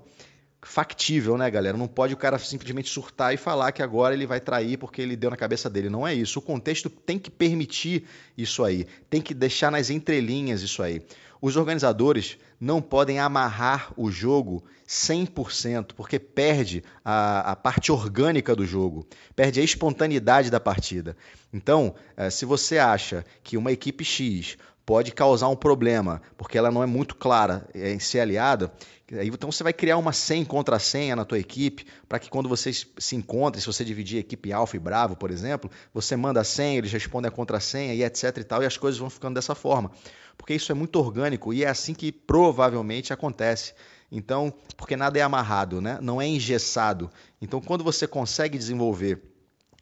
factível, 0.62 1.40
né, 1.40 1.50
galera? 1.50 1.76
Não 1.76 1.88
pode 1.88 2.14
o 2.14 2.18
cara 2.18 2.38
simplesmente 2.38 2.88
surtar 2.88 3.34
e 3.34 3.38
falar 3.38 3.72
que 3.72 3.82
agora 3.82 4.14
ele 4.14 4.28
vai 4.28 4.40
trair 4.40 4.78
porque 4.78 5.02
ele 5.02 5.16
deu 5.16 5.32
na 5.32 5.38
cabeça 5.38 5.72
dele. 5.72 5.90
Não 5.90 6.08
é 6.08 6.14
isso. 6.14 6.38
O 6.38 6.42
contexto 6.44 6.88
tem 6.88 7.18
que 7.18 7.32
permitir 7.32 8.04
isso 8.38 8.64
aí, 8.64 8.86
tem 9.10 9.20
que 9.20 9.34
deixar 9.34 9.72
nas 9.72 9.90
entrelinhas 9.90 10.62
isso 10.62 10.84
aí. 10.84 11.02
Os 11.42 11.58
organizadores 11.58 12.38
não 12.60 12.82
podem 12.82 13.20
amarrar 13.20 13.94
o 13.96 14.10
jogo 14.10 14.64
100%, 14.88 15.94
porque 15.96 16.18
perde 16.18 16.84
a, 17.04 17.52
a, 17.52 17.56
parte 17.56 17.92
orgânica 17.92 18.56
do 18.56 18.66
jogo, 18.66 19.06
perde 19.36 19.60
a 19.60 19.64
espontaneidade 19.64 20.50
da 20.50 20.60
partida. 20.60 21.16
Então, 21.54 21.94
eh, 22.16 22.30
se 22.30 22.46
você 22.46 22.78
acha 22.78 23.26
que 23.44 23.58
uma 23.58 23.72
equipe 23.72 24.04
X 24.04 24.58
pode 24.88 25.12
causar 25.12 25.50
um 25.50 25.56
problema, 25.56 26.22
porque 26.38 26.58
ela 26.58 26.72
não 26.72 26.82
é 26.82 26.86
muito 26.86 27.14
clara 27.14 27.68
em 27.76 28.00
ser 28.00 28.22
aliada, 28.22 28.72
então 29.12 29.52
você 29.52 29.62
vai 29.62 29.74
criar 29.74 29.98
uma 29.98 30.14
senha 30.14 30.46
contra 30.46 30.80
senha 30.80 31.14
na 31.14 31.26
tua 31.26 31.38
equipe, 31.38 31.86
para 32.08 32.18
que 32.20 32.30
quando 32.30 32.48
vocês 32.48 32.88
se 32.98 33.14
encontrem, 33.14 33.60
se 33.60 33.68
você 33.68 33.84
dividir 33.84 34.16
a 34.16 34.20
equipe 34.22 34.54
alfa 34.54 34.78
e 34.78 34.80
bravo, 34.80 35.18
por 35.18 35.30
exemplo, 35.30 35.70
você 35.94 36.16
manda 36.16 36.40
a 36.40 36.44
senha, 36.46 36.78
eles 36.78 36.94
respondem 36.94 37.28
a 37.28 37.32
contrassenha 37.32 37.94
e 37.94 38.02
etc 38.02 38.38
e 38.38 38.44
tal, 38.46 38.64
e 38.64 38.66
as 38.66 38.78
coisas 38.78 38.98
vão 38.98 39.10
ficando 39.10 39.36
dessa 39.36 39.54
forma. 39.54 39.92
Porque 40.38 40.54
isso 40.54 40.72
é 40.72 40.76
muito 40.76 40.98
orgânico 40.98 41.54
e 41.54 41.66
é 41.66 41.68
assim 41.68 41.94
que 41.94 42.10
provavelmente 42.10 43.12
acontece. 43.12 43.74
Então, 44.10 44.54
porque 44.78 44.96
nada 44.96 45.20
é 45.20 45.22
amarrado, 45.22 45.82
né? 45.82 46.00
não 46.02 46.22
é 46.22 46.26
engessado. 46.26 47.12
Então, 47.42 47.60
quando 47.60 47.84
você 47.84 48.08
consegue 48.08 48.58
desenvolver 48.58 49.22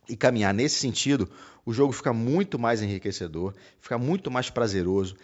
e 0.07 0.15
caminhar 0.15 0.53
nesse 0.53 0.75
sentido, 0.75 1.29
o 1.65 1.74
jogo 1.74 1.91
fica 1.91 2.13
muito 2.13 2.59
mais 2.59 2.81
enriquecedor, 2.81 3.53
fica 3.79 3.97
muito 3.97 4.29
mais 4.29 4.50
prazeroso. 4.50 5.15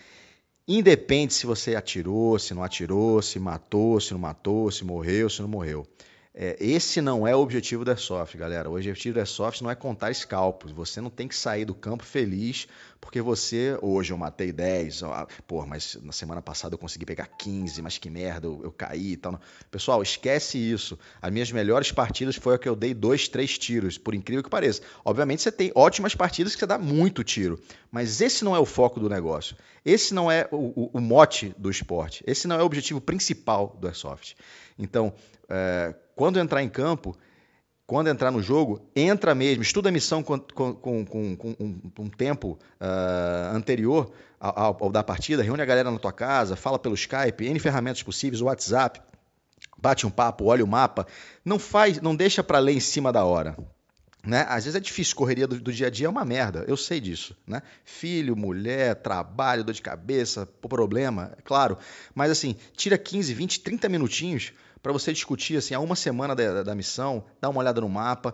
Independe 0.68 1.34
se 1.34 1.46
você 1.46 1.76
atirou, 1.76 2.38
se 2.40 2.54
não 2.54 2.64
atirou, 2.64 3.22
se 3.22 3.40
matou, 3.40 4.00
se 4.00 4.12
não 4.14 4.20
matou, 4.20 4.72
se 4.72 4.84
morreu, 4.84 5.30
se 5.30 5.42
não 5.42 5.50
morreu. 5.50 5.86
É, 6.34 6.56
esse 6.62 7.02
não 7.02 7.28
é 7.28 7.36
o 7.36 7.40
objetivo 7.40 7.84
da 7.84 7.92
Airsoft, 7.92 8.38
galera. 8.38 8.70
O 8.70 8.76
objetivo 8.76 9.16
da 9.16 9.22
Airsoft 9.22 9.62
não 9.62 9.70
é 9.70 9.76
contar 9.76 10.14
scalpos. 10.16 10.72
Você 10.72 11.02
não 11.02 11.10
tem 11.10 11.28
que 11.28 11.36
sair 11.36 11.66
do 11.66 11.76
campo 11.76 12.06
feliz 12.06 12.68
porque 13.02 13.20
você, 13.20 13.78
hoje 13.82 14.14
eu 14.14 14.18
matei 14.18 14.52
10, 14.52 15.04
ó, 15.04 15.28
pô, 15.48 15.66
mas 15.66 15.98
na 16.04 16.12
semana 16.12 16.42
passada 16.42 16.76
eu 16.76 16.78
consegui 16.78 17.04
pegar 17.04 17.26
15, 17.26 17.82
mas 17.82 17.98
que 17.98 18.10
merda, 18.12 18.46
eu, 18.46 18.62
eu 18.64 18.72
caí 18.72 19.14
e 19.14 19.18
tal. 19.18 19.42
Pessoal, 19.72 20.02
esquece 20.04 20.58
isso. 20.58 20.98
As 21.20 21.32
minhas 21.32 21.52
melhores 21.52 21.92
partidas 21.92 22.36
foi 22.36 22.56
a 22.56 22.60
que 22.60 22.70
eu 22.70 22.76
dei 22.76 22.94
dois, 22.94 23.28
três 23.28 23.58
tiros, 23.58 23.98
por 23.98 24.14
incrível 24.14 24.44
que 24.44 24.50
pareça. 24.50 24.84
Obviamente 25.04 25.42
você 25.42 25.52
tem 25.52 25.72
ótimas 25.76 26.14
partidas 26.14 26.54
que 26.54 26.60
você 26.60 26.68
dá 26.68 26.78
muito 26.78 27.24
tiro, 27.24 27.60
mas 27.92 28.22
esse 28.22 28.46
não 28.46 28.56
é 28.56 28.60
o 28.60 28.66
foco 28.66 29.00
do 29.00 29.10
negócio. 29.10 29.58
Esse 29.84 30.14
não 30.14 30.32
é 30.32 30.48
o, 30.52 30.84
o, 30.84 30.92
o 30.94 31.02
mote 31.02 31.54
do 31.58 31.72
esporte. 31.72 32.24
Esse 32.26 32.48
não 32.48 32.56
é 32.56 32.62
o 32.62 32.66
objetivo 32.66 33.02
principal 33.02 33.76
do 33.82 33.88
Airsoft. 33.88 34.36
Então, 34.78 35.12
é, 35.50 35.96
quando 36.16 36.40
entrar 36.40 36.62
em 36.64 36.70
campo, 36.70 37.16
quando 37.86 38.08
entrar 38.08 38.32
no 38.32 38.42
jogo, 38.42 38.90
entra 38.96 39.36
mesmo, 39.36 39.64
estuda 39.64 39.90
a 39.90 39.92
missão 39.92 40.24
com, 40.24 40.40
com, 40.40 40.74
com, 40.74 41.06
com 41.06 41.56
um, 41.60 41.82
um, 42.00 42.10
tempo 42.10 42.58
uh, 42.80 43.54
anterior 43.54 44.12
ao, 44.40 44.78
ao, 44.86 44.92
da 44.92 45.04
partida, 45.04 45.44
reúne 45.44 45.62
a 45.62 45.66
galera 45.66 45.92
na 45.92 46.00
tua 46.00 46.14
casa, 46.14 46.56
fala 46.56 46.80
pelo 46.80 46.96
Skype, 46.96 47.46
N 47.46 47.60
ferramentas 47.60 48.02
possíveis, 48.02 48.42
WhatsApp, 48.42 49.02
bate 49.78 50.08
um 50.08 50.10
papo, 50.10 50.46
olha 50.46 50.64
o 50.64 50.68
mapa. 50.68 51.06
Não 51.44 51.60
faz, 51.60 52.00
não 52.00 52.16
deixa 52.16 52.42
para 52.42 52.60
ler 52.60 52.74
em 52.74 52.80
cima 52.80 53.12
da 53.12 53.26
hora. 53.26 53.58
Né? 54.26 54.46
Às 54.48 54.66
vezes 54.66 54.76
é 54.76 54.80
difícil, 54.80 55.16
correria 55.16 55.48
do, 55.48 55.60
do, 55.60 55.74
dia 55.74 55.88
a 55.88 55.90
dia 55.90 56.06
é 56.06 56.10
uma 56.10 56.24
merda, 56.24 56.64
eu 56.68 56.78
sei 56.78 57.00
disso. 57.00 57.36
Né? 57.46 57.62
Filho, 57.84 58.36
mulher, 58.36 58.96
trabalho, 58.96 59.64
dor 59.64 59.74
de 59.74 59.82
cabeça, 59.82 60.46
problema, 60.46 61.34
é 61.38 61.42
claro. 61.42 61.78
Mas 62.14 62.32
assim, 62.32 62.56
tira 62.74 62.98
15, 62.98 63.34
20, 63.34 63.60
30 63.62 63.90
minutinhos 63.90 64.54
para 64.82 64.92
você 64.92 65.14
discutir 65.14 65.58
assim, 65.58 65.74
há 65.74 65.80
uma 65.80 65.96
semana 65.96 66.36
da, 66.36 66.64
da, 66.64 66.76
missão, 66.76 67.24
dá 67.40 67.50
uma 67.50 67.60
olhada 67.60 67.82
no 67.82 67.90
mapa, 67.90 68.34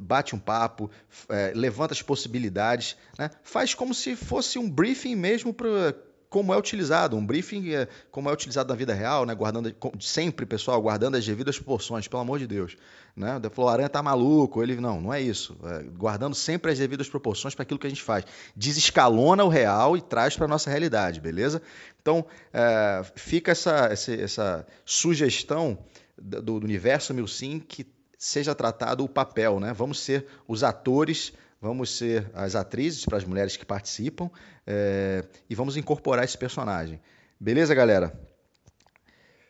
bate 0.00 0.34
um 0.34 0.38
papo, 0.38 0.90
é, 1.28 1.52
levanta 1.54 1.94
as 1.94 2.02
possibilidades, 2.02 2.96
né? 3.18 3.30
faz 3.42 3.74
como 3.74 3.94
se 3.94 4.14
fosse 4.14 4.58
um 4.58 4.68
briefing 4.68 5.16
mesmo 5.16 5.52
para 5.52 5.94
como 6.30 6.54
é 6.54 6.56
utilizado, 6.56 7.16
um 7.16 7.26
briefing 7.26 7.74
é, 7.74 7.88
como 8.10 8.30
é 8.30 8.32
utilizado 8.32 8.68
na 8.68 8.76
vida 8.76 8.94
real, 8.94 9.26
né? 9.26 9.34
guardando 9.34 9.74
sempre, 9.98 10.46
pessoal, 10.46 10.80
guardando 10.80 11.16
as 11.16 11.26
devidas 11.26 11.56
proporções, 11.58 12.06
pelo 12.06 12.22
amor 12.22 12.38
de 12.38 12.46
Deus. 12.46 12.76
Né? 13.16 13.40
Falou, 13.50 13.68
Aranha 13.68 13.88
tá 13.88 14.00
maluco, 14.00 14.62
ele 14.62 14.76
não, 14.76 15.00
não 15.00 15.12
é 15.12 15.20
isso. 15.20 15.58
É, 15.64 15.82
guardando 15.82 16.36
sempre 16.36 16.70
as 16.70 16.78
devidas 16.78 17.08
proporções 17.08 17.52
para 17.56 17.64
aquilo 17.64 17.80
que 17.80 17.86
a 17.88 17.90
gente 17.90 18.02
faz. 18.02 18.24
Desescalona 18.54 19.42
o 19.42 19.48
real 19.48 19.96
e 19.96 20.00
traz 20.00 20.36
para 20.36 20.44
a 20.44 20.48
nossa 20.48 20.70
realidade, 20.70 21.20
beleza? 21.20 21.60
Então, 22.00 22.24
é, 22.52 23.02
fica 23.16 23.50
essa, 23.50 23.86
essa, 23.86 24.14
essa 24.14 24.66
sugestão 24.84 25.76
do, 26.16 26.60
do 26.60 26.64
universo 26.64 27.12
Milsim 27.12 27.58
que 27.58 27.84
seja 28.16 28.54
tratado 28.54 29.02
o 29.02 29.08
papel, 29.08 29.58
né? 29.58 29.72
Vamos 29.72 29.98
ser 29.98 30.26
os 30.46 30.62
atores 30.62 31.32
vamos 31.60 31.96
ser 31.96 32.30
as 32.34 32.54
atrizes 32.54 33.04
para 33.04 33.18
as 33.18 33.24
mulheres 33.24 33.56
que 33.56 33.66
participam 33.66 34.30
é, 34.66 35.24
e 35.48 35.54
vamos 35.54 35.76
incorporar 35.76 36.24
esse 36.24 36.38
personagem. 36.38 37.00
Beleza, 37.38 37.74
galera? 37.74 38.18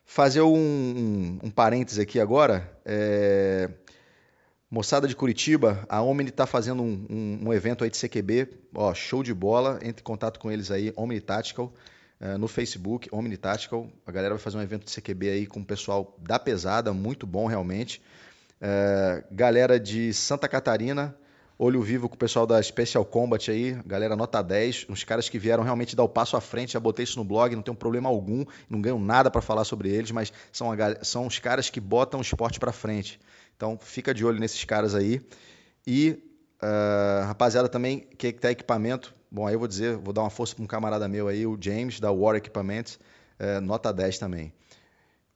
Fazer 0.04 0.42
um, 0.42 0.56
um, 0.56 1.38
um 1.44 1.50
parêntese 1.50 2.00
aqui 2.00 2.18
agora. 2.18 2.68
É, 2.84 3.70
moçada 4.68 5.06
de 5.06 5.14
Curitiba, 5.14 5.86
a 5.88 6.02
Omni 6.02 6.30
está 6.30 6.46
fazendo 6.46 6.82
um, 6.82 7.06
um, 7.08 7.48
um, 7.48 7.52
evento 7.52 7.84
aí 7.84 7.90
de 7.90 7.98
CQB, 7.98 8.48
ó, 8.74 8.92
show 8.92 9.22
de 9.22 9.32
bola. 9.32 9.78
Entre 9.82 10.00
em 10.00 10.04
contato 10.04 10.40
com 10.40 10.50
eles 10.50 10.70
aí, 10.72 10.92
Omni 10.96 11.20
Tactical, 11.20 11.72
é, 12.18 12.36
no 12.36 12.48
Facebook, 12.48 13.08
Omni 13.12 13.36
Tactical. 13.36 13.88
A 14.04 14.10
galera 14.10 14.34
vai 14.34 14.42
fazer 14.42 14.56
um 14.56 14.62
evento 14.62 14.84
de 14.84 15.00
CQB 15.00 15.30
aí 15.30 15.46
com 15.46 15.60
o 15.60 15.64
pessoal 15.64 16.16
da 16.18 16.40
pesada, 16.40 16.92
muito 16.92 17.24
bom 17.24 17.46
realmente. 17.46 18.02
Galera 19.32 19.80
de 19.80 20.12
Santa 20.12 20.46
Catarina, 20.46 21.16
olho 21.62 21.82
vivo 21.82 22.08
com 22.08 22.14
o 22.14 22.18
pessoal 22.18 22.46
da 22.46 22.60
Special 22.62 23.04
Combat 23.04 23.50
aí, 23.50 23.72
galera 23.84 24.16
nota 24.16 24.42
10, 24.42 24.86
uns 24.88 25.04
caras 25.04 25.28
que 25.28 25.38
vieram 25.38 25.62
realmente 25.62 25.94
dar 25.94 26.02
o 26.02 26.08
passo 26.08 26.34
à 26.34 26.40
frente, 26.40 26.72
já 26.72 26.80
botei 26.80 27.02
isso 27.02 27.18
no 27.18 27.24
blog, 27.24 27.54
não 27.54 27.62
tem 27.62 27.70
um 27.70 27.76
problema 27.76 28.08
algum, 28.08 28.46
não 28.68 28.80
ganho 28.80 28.98
nada 28.98 29.30
para 29.30 29.42
falar 29.42 29.64
sobre 29.64 29.90
eles, 29.90 30.10
mas 30.10 30.32
são, 30.50 30.72
a, 30.72 31.04
são 31.04 31.26
os 31.26 31.38
caras 31.38 31.68
que 31.68 31.78
botam 31.78 32.18
o 32.18 32.22
esporte 32.22 32.58
para 32.58 32.72
frente. 32.72 33.20
Então 33.54 33.78
fica 33.78 34.14
de 34.14 34.24
olho 34.24 34.40
nesses 34.40 34.64
caras 34.64 34.94
aí. 34.94 35.20
E 35.86 36.18
uh, 36.62 37.26
rapaziada 37.26 37.68
também 37.68 38.06
que 38.16 38.32
tem 38.32 38.52
equipamento, 38.52 39.14
bom, 39.30 39.46
aí 39.46 39.54
eu 39.54 39.58
vou 39.58 39.68
dizer, 39.68 39.98
vou 39.98 40.14
dar 40.14 40.22
uma 40.22 40.30
força 40.30 40.54
para 40.54 40.64
um 40.64 40.66
camarada 40.66 41.06
meu 41.08 41.28
aí, 41.28 41.46
o 41.46 41.58
James, 41.60 42.00
da 42.00 42.10
War 42.10 42.36
Equipamentos, 42.36 42.98
uh, 43.38 43.60
nota 43.60 43.92
10 43.92 44.18
também. 44.18 44.50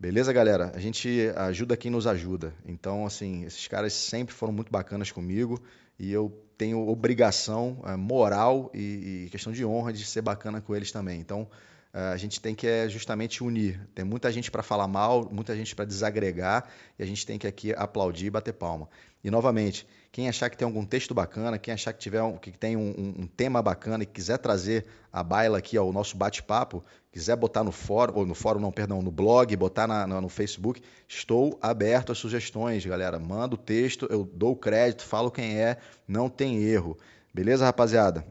Beleza, 0.00 0.32
galera? 0.32 0.72
A 0.74 0.80
gente 0.80 1.30
ajuda 1.36 1.76
quem 1.76 1.90
nos 1.90 2.06
ajuda. 2.06 2.52
Então, 2.66 3.06
assim, 3.06 3.44
esses 3.44 3.68
caras 3.68 3.92
sempre 3.92 4.34
foram 4.34 4.52
muito 4.52 4.70
bacanas 4.72 5.12
comigo 5.12 5.62
e 5.98 6.12
eu 6.12 6.30
tenho 6.56 6.88
obrigação 6.88 7.82
é, 7.84 7.96
moral 7.96 8.70
e, 8.74 9.24
e, 9.26 9.30
questão 9.30 9.52
de 9.52 9.64
honra 9.64 9.92
de 9.92 10.04
ser 10.04 10.22
bacana 10.22 10.60
com 10.60 10.74
eles 10.74 10.92
também. 10.92 11.20
Então, 11.20 11.48
é, 11.92 12.00
a 12.08 12.16
gente 12.16 12.40
tem 12.40 12.54
que 12.54 12.66
é, 12.66 12.88
justamente 12.88 13.42
unir. 13.42 13.80
Tem 13.94 14.04
muita 14.04 14.30
gente 14.30 14.50
para 14.50 14.62
falar 14.62 14.88
mal, 14.88 15.28
muita 15.30 15.56
gente 15.56 15.74
para 15.74 15.84
desagregar, 15.84 16.68
e 16.98 17.02
a 17.02 17.06
gente 17.06 17.24
tem 17.26 17.38
que 17.38 17.46
aqui 17.46 17.72
aplaudir 17.74 18.26
e 18.26 18.30
bater 18.30 18.52
palma. 18.52 18.88
E, 19.24 19.30
novamente, 19.30 19.86
quem 20.12 20.28
achar 20.28 20.50
que 20.50 20.56
tem 20.56 20.66
algum 20.66 20.84
texto 20.84 21.14
bacana, 21.14 21.58
quem 21.58 21.72
achar 21.72 21.94
que, 21.94 21.98
tiver 21.98 22.22
um, 22.22 22.36
que 22.36 22.52
tem 22.52 22.76
um, 22.76 23.14
um, 23.20 23.26
tema 23.26 23.62
bacana 23.62 24.04
e 24.04 24.06
quiser 24.06 24.36
trazer 24.36 24.84
a 25.10 25.22
baila 25.22 25.56
aqui 25.56 25.78
ao 25.78 25.90
nosso 25.94 26.14
bate-papo, 26.14 26.84
quiser 27.10 27.34
botar 27.34 27.64
no 27.64 27.72
fórum, 27.72 28.18
ou 28.18 28.26
no 28.26 28.34
fórum 28.34 28.60
não, 28.60 28.70
perdão, 28.70 29.00
no 29.00 29.10
blog, 29.10 29.56
botar 29.56 29.86
na, 29.86 30.06
no, 30.06 30.20
no 30.20 30.28
Facebook, 30.28 30.82
estou 31.08 31.58
aberto 31.62 32.12
a 32.12 32.14
sugestões, 32.14 32.84
galera. 32.84 33.18
Manda 33.18 33.54
o 33.54 33.58
texto, 33.58 34.06
eu 34.10 34.28
dou 34.30 34.52
o 34.52 34.56
crédito, 34.56 35.04
falo 35.04 35.30
quem 35.30 35.58
é, 35.58 35.78
não 36.06 36.28
tem 36.28 36.62
erro. 36.62 36.98
Beleza, 37.32 37.64
rapaziada? 37.64 38.26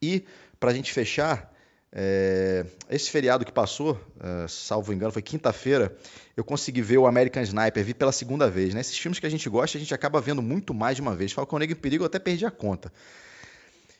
E, 0.00 0.24
para 0.58 0.70
a 0.70 0.74
gente 0.74 0.94
fechar, 0.94 1.52
é, 1.92 2.66
esse 2.90 3.10
feriado 3.10 3.44
que 3.44 3.52
passou, 3.52 4.00
é, 4.20 4.46
salvo 4.48 4.92
engano, 4.92 5.12
foi 5.12 5.22
quinta-feira, 5.22 5.96
eu 6.36 6.44
consegui 6.44 6.82
ver 6.82 6.98
o 6.98 7.06
American 7.06 7.42
Sniper, 7.42 7.84
vi 7.84 7.94
pela 7.94 8.12
segunda 8.12 8.50
vez. 8.50 8.74
Né? 8.74 8.80
Esses 8.80 8.98
filmes 8.98 9.18
que 9.18 9.26
a 9.26 9.30
gente 9.30 9.48
gosta, 9.48 9.78
a 9.78 9.80
gente 9.80 9.94
acaba 9.94 10.20
vendo 10.20 10.42
muito 10.42 10.74
mais 10.74 10.96
de 10.96 11.02
uma 11.02 11.14
vez. 11.14 11.32
Falcão 11.32 11.58
Negro 11.58 11.76
em 11.76 11.80
Perigo, 11.80 12.04
eu 12.04 12.06
até 12.06 12.18
perdi 12.18 12.44
a 12.44 12.50
conta. 12.50 12.92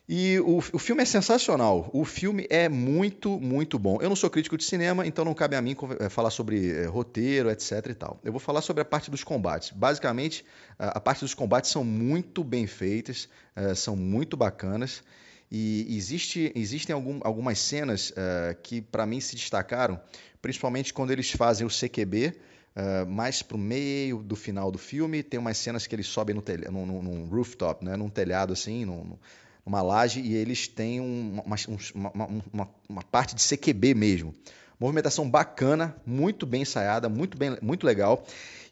E 0.09 0.38
o, 0.40 0.59
o 0.59 0.78
filme 0.78 1.02
é 1.02 1.05
sensacional. 1.05 1.90
O 1.93 2.05
filme 2.05 2.47
é 2.49 2.69
muito, 2.69 3.40
muito 3.40 3.76
bom. 3.76 3.99
Eu 4.00 4.09
não 4.09 4.14
sou 4.14 4.31
crítico 4.31 4.57
de 4.57 4.62
cinema, 4.62 5.05
então 5.05 5.25
não 5.25 5.35
cabe 5.35 5.57
a 5.57 5.62
mim 5.62 5.76
é, 5.99 6.09
falar 6.09 6.31
sobre 6.31 6.71
é, 6.71 6.87
roteiro, 6.87 7.50
etc 7.50 7.87
e 7.88 7.95
tal. 7.95 8.21
Eu 8.23 8.31
vou 8.31 8.40
falar 8.40 8.61
sobre 8.61 8.83
a 8.83 8.85
parte 8.85 9.11
dos 9.11 9.25
combates. 9.25 9.71
Basicamente, 9.71 10.45
a, 10.78 10.99
a 10.99 11.00
parte 11.00 11.21
dos 11.21 11.35
combates 11.35 11.73
são 11.73 11.83
muito 11.83 12.45
bem 12.45 12.69
feitas, 12.69 13.28
é, 13.57 13.75
são 13.75 13.97
muito 13.97 14.37
bacanas. 14.37 15.02
E 15.50 15.87
existe, 15.97 16.53
existem 16.55 16.93
algum, 16.93 17.21
algumas 17.23 17.59
cenas 17.59 18.11
uh, 18.11 18.57
que, 18.62 18.81
para 18.81 19.07
mim, 19.07 19.21
se 19.21 19.37
destacaram, 19.37 20.00
principalmente 20.43 20.93
quando 20.93 21.12
eles 21.12 21.31
fazem 21.31 21.67
o 21.67 21.71
CQB, 21.71 22.29
uh, 22.29 22.33
eh, 22.75 23.05
mais 23.05 23.43
para 23.43 23.57
o 23.57 23.61
meio 23.61 24.23
do 24.23 24.35
final 24.35 24.71
do 24.73 24.79
filme. 24.79 25.23
Tem 25.23 25.38
umas 25.38 25.57
cenas 25.57 25.87
que 25.87 25.95
eles 25.95 26.09
sobem 26.09 26.35
no 26.35 26.43
num, 26.71 27.03
num, 27.03 27.25
rooftop, 27.26 27.85
né? 27.85 27.97
num 27.97 28.11
telhado 28.11 28.53
assim, 28.53 28.85
num, 28.85 29.17
numa 29.65 29.83
laje, 29.83 30.21
e 30.21 30.35
eles 30.35 30.67
têm 30.67 31.00
um, 31.00 31.41
uma, 31.45 31.57
uma, 31.95 32.26
uma, 32.53 32.69
uma, 32.88 33.03
parte 33.03 33.35
de 33.35 33.43
CQB 33.43 33.95
mesmo. 33.95 34.35
Movimentação 34.78 35.28
bacana, 35.28 35.97
muito 36.04 36.45
bem 36.45 36.62
ensaiada, 36.62 37.09
muito, 37.09 37.37
bem, 37.37 37.56
muito 37.62 37.87
legal. 37.87 38.25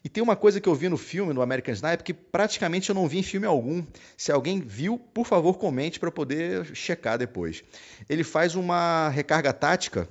E 0.03 0.09
tem 0.09 0.21
uma 0.21 0.35
coisa 0.35 0.61
que 0.61 0.69
eu 0.69 0.75
vi 0.75 0.87
no 0.87 0.97
filme, 0.97 1.33
no 1.33 1.41
American 1.41 1.73
Sniper, 1.73 2.03
que 2.03 2.13
praticamente 2.13 2.89
eu 2.89 2.95
não 2.95 3.07
vi 3.07 3.17
em 3.17 3.23
filme 3.23 3.47
algum. 3.47 3.83
Se 4.15 4.31
alguém 4.31 4.59
viu, 4.59 4.99
por 4.99 5.25
favor, 5.25 5.57
comente 5.57 5.99
para 5.99 6.11
poder 6.11 6.75
checar 6.75 7.17
depois. 7.17 7.63
Ele 8.07 8.23
faz 8.23 8.53
uma 8.53 9.09
recarga 9.09 9.51
tática 9.51 10.07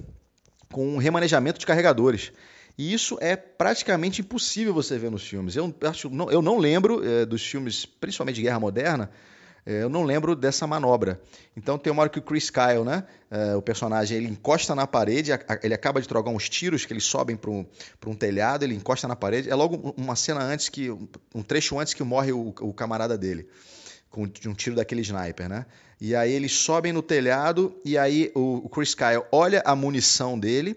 com 0.73 0.99
remanejamento 0.99 1.61
de 1.61 1.67
carregadores. 1.67 2.33
E 2.77 2.93
isso 2.93 3.17
é 3.21 3.37
praticamente 3.37 4.21
impossível 4.21 4.75
você 4.75 4.99
ver 4.99 5.13
nos 5.13 5.25
filmes. 5.25 5.55
Eu, 5.55 5.73
acho, 5.83 6.11
não, 6.11 6.29
eu 6.29 6.43
não 6.43 6.59
lembro 6.59 7.07
é, 7.07 7.25
dos 7.25 7.47
filmes, 7.47 7.87
principalmente 7.87 8.35
de 8.35 8.43
Guerra 8.43 8.59
Moderna, 8.59 9.11
eu 9.67 9.89
não 9.89 10.03
lembro 10.03 10.37
dessa 10.37 10.67
manobra. 10.67 11.21
Então 11.57 11.79
tem 11.79 11.93
uma 11.93 12.03
hora 12.03 12.11
que 12.11 12.19
o 12.19 12.23
Chris 12.23 12.51
Kyle, 12.51 12.85
né, 12.85 13.05
é, 13.31 13.55
o 13.57 13.63
personagem, 13.63 14.19
ele 14.19 14.29
encosta 14.29 14.75
na 14.75 14.87
parede, 14.87 15.31
ele 15.63 15.75
acaba 15.75 16.01
de 16.01 16.09
trocar 16.09 16.31
uns 16.31 16.49
tiros 16.49 16.85
que 16.85 16.93
eles 16.93 17.05
sobem 17.05 17.37
para 17.37 17.51
um, 17.51 17.67
um 18.07 18.15
telhado, 18.15 18.65
ele 18.65 18.75
encosta 18.75 19.09
na 19.09 19.17
parede. 19.17 19.49
É 19.49 19.55
logo 19.55 19.95
uma 19.97 20.17
cena 20.17 20.43
antes 20.43 20.69
que, 20.69 20.91
um 21.35 21.43
trecho 21.43 21.79
antes 21.79 21.95
que 21.95 22.03
morre 22.03 22.33
o, 22.33 22.55
o 22.61 22.73
camarada 22.73 23.17
dele 23.17 23.49
com 24.11 24.23
um 24.23 24.55
tiro 24.55 24.77
daquele 24.77 25.01
sniper, 25.01 25.49
né? 25.49 25.67
E 26.01 26.15
aí 26.15 26.31
eles 26.31 26.53
sobem 26.53 26.93
no 26.93 27.03
telhado 27.03 27.77
e 27.85 27.99
aí 27.99 28.31
o 28.33 28.69
Chris 28.69 28.95
Kyle 28.95 29.25
olha 29.33 29.61
a 29.65 29.75
munição 29.75 30.39
dele 30.39 30.77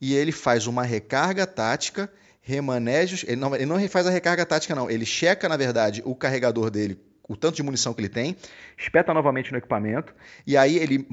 e 0.00 0.14
ele 0.14 0.30
faz 0.32 0.66
uma 0.66 0.82
recarga 0.82 1.46
tática, 1.46 2.10
remanégios. 2.40 3.24
Ele 3.26 3.36
não, 3.36 3.54
ele 3.54 3.66
não 3.66 3.88
faz 3.88 4.06
a 4.06 4.10
recarga 4.10 4.44
tática, 4.44 4.74
não. 4.74 4.90
Ele 4.90 5.06
checa, 5.06 5.48
na 5.48 5.56
verdade, 5.56 6.02
o 6.04 6.14
carregador 6.14 6.70
dele, 6.70 6.98
o 7.28 7.36
tanto 7.36 7.56
de 7.56 7.62
munição 7.62 7.92
que 7.92 8.00
ele 8.00 8.08
tem, 8.08 8.36
espeta 8.78 9.12
novamente 9.12 9.50
no 9.50 9.58
equipamento, 9.58 10.14
e 10.46 10.56
aí 10.56 10.78
ele 10.78 11.06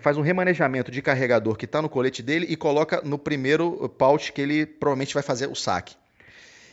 faz 0.00 0.16
um 0.16 0.22
remanejamento 0.22 0.90
de 0.90 1.02
carregador 1.02 1.56
que 1.56 1.64
está 1.64 1.82
no 1.82 1.88
colete 1.88 2.22
dele 2.22 2.46
e 2.48 2.56
coloca 2.56 3.02
no 3.04 3.18
primeiro 3.18 3.88
pouch 3.90 4.32
que 4.32 4.40
ele 4.40 4.66
provavelmente 4.66 5.14
vai 5.14 5.22
fazer 5.22 5.48
o 5.48 5.54
saque. 5.54 5.94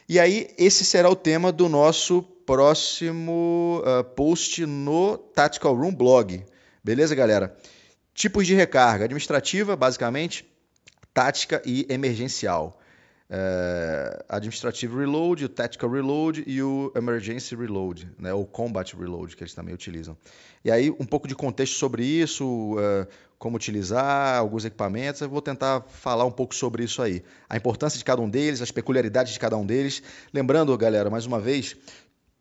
E 0.10 0.22
aí, 0.22 0.48
esse 0.58 0.86
será 0.86 1.10
o 1.10 1.15
tema 1.17 1.51
do 1.51 1.67
nosso 1.67 2.22
próximo 2.24 3.84
uh, 3.84 4.06
post 4.06 4.65
no 4.65 5.17
Tactical 5.17 5.75
Room 5.75 5.94
blog. 5.94 6.46
Beleza, 6.82 7.13
galera? 7.13 7.53
Tipos 8.13 8.48
de 8.48 8.56
recarga: 8.56 9.03
administrativa, 9.03 9.75
basicamente 9.75 10.46
tática 11.13 11.62
e 11.65 11.86
emergencial. 11.89 12.79
É, 13.29 14.24
Administrative 14.29 14.96
Reload, 14.96 15.46
o 15.46 15.50
Tactical 15.50 15.89
Reload 15.89 16.43
e 16.48 16.62
o 16.62 16.91
Emergency 16.96 17.55
Reload, 17.55 18.10
né, 18.17 18.34
o 18.34 18.46
Combat 18.46 18.96
Reload, 18.96 19.36
que 19.36 19.43
eles 19.43 19.53
também 19.53 19.74
utilizam. 19.74 20.15
E 20.63 20.72
aí, 20.72 20.89
um 20.91 21.05
pouco 21.05 21.27
de 21.27 21.36
contexto 21.36 21.75
sobre 21.75 22.05
isso, 22.05 22.77
é, 22.79 23.07
como 23.38 23.57
utilizar 23.57 24.38
alguns 24.38 24.65
equipamentos, 24.65 25.22
eu 25.22 25.29
vou 25.29 25.41
tentar 25.41 25.81
falar 25.89 26.25
um 26.25 26.31
pouco 26.31 26.55
sobre 26.55 26.84
isso 26.84 27.01
aí. 27.01 27.22
A 27.50 27.57
importância 27.57 27.98
de 27.98 28.05
cada 28.05 28.22
um 28.22 28.29
deles, 28.29 28.62
as 28.62 28.72
peculiaridades 28.72 29.34
de 29.34 29.39
cada 29.39 29.57
um 29.57 29.65
deles. 29.65 30.01
Lembrando, 30.34 30.75
galera, 30.77 31.10
mais 31.10 31.25
uma 31.25 31.39
vez, 31.39 31.75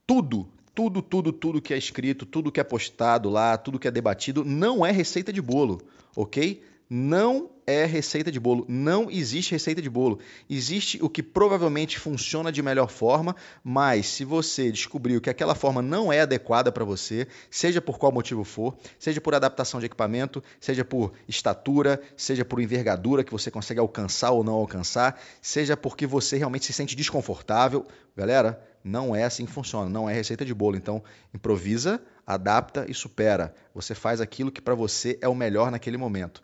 tudo, 0.06 0.48
tudo, 0.74 1.02
tudo, 1.02 1.32
tudo 1.32 1.60
que 1.60 1.74
é 1.74 1.78
escrito, 1.78 2.24
tudo 2.24 2.52
que 2.52 2.60
é 2.60 2.64
postado 2.64 3.28
lá, 3.28 3.56
tudo 3.56 3.78
que 3.78 3.88
é 3.88 3.90
debatido, 3.90 4.44
não 4.44 4.86
é 4.86 4.92
receita 4.92 5.32
de 5.32 5.42
bolo, 5.42 5.80
ok? 6.14 6.62
Não 6.88 7.50
é 7.66 7.84
receita 7.84 8.30
de 8.30 8.38
bolo. 8.38 8.64
Não 8.68 9.10
existe 9.10 9.52
receita 9.52 9.82
de 9.82 9.90
bolo. 9.90 10.20
Existe 10.48 11.02
o 11.02 11.08
que 11.08 11.22
provavelmente 11.22 11.98
funciona 11.98 12.52
de 12.52 12.62
melhor 12.62 12.88
forma, 12.88 13.34
mas 13.62 14.06
se 14.06 14.24
você 14.24 14.70
descobriu 14.70 15.20
que 15.20 15.28
aquela 15.28 15.54
forma 15.54 15.82
não 15.82 16.12
é 16.12 16.20
adequada 16.20 16.70
para 16.70 16.84
você, 16.84 17.26
seja 17.50 17.80
por 17.80 17.98
qual 17.98 18.12
motivo 18.12 18.44
for, 18.44 18.76
seja 18.98 19.20
por 19.20 19.34
adaptação 19.34 19.80
de 19.80 19.86
equipamento, 19.86 20.42
seja 20.60 20.84
por 20.84 21.12
estatura, 21.26 22.00
seja 22.16 22.44
por 22.44 22.60
envergadura 22.60 23.24
que 23.24 23.32
você 23.32 23.50
consegue 23.50 23.80
alcançar 23.80 24.30
ou 24.30 24.44
não 24.44 24.54
alcançar, 24.54 25.20
seja 25.42 25.76
porque 25.76 26.06
você 26.06 26.36
realmente 26.36 26.66
se 26.66 26.72
sente 26.72 26.94
desconfortável, 26.94 27.84
galera, 28.16 28.62
não 28.84 29.16
é 29.16 29.24
assim 29.24 29.44
que 29.44 29.50
funciona, 29.50 29.90
não 29.90 30.08
é 30.08 30.14
receita 30.14 30.44
de 30.44 30.54
bolo. 30.54 30.76
Então, 30.76 31.02
improvisa, 31.34 32.00
adapta 32.24 32.86
e 32.88 32.94
supera. 32.94 33.52
Você 33.74 33.96
faz 33.96 34.20
aquilo 34.20 34.52
que 34.52 34.60
para 34.60 34.76
você 34.76 35.18
é 35.20 35.26
o 35.26 35.34
melhor 35.34 35.72
naquele 35.72 35.96
momento. 35.96 36.40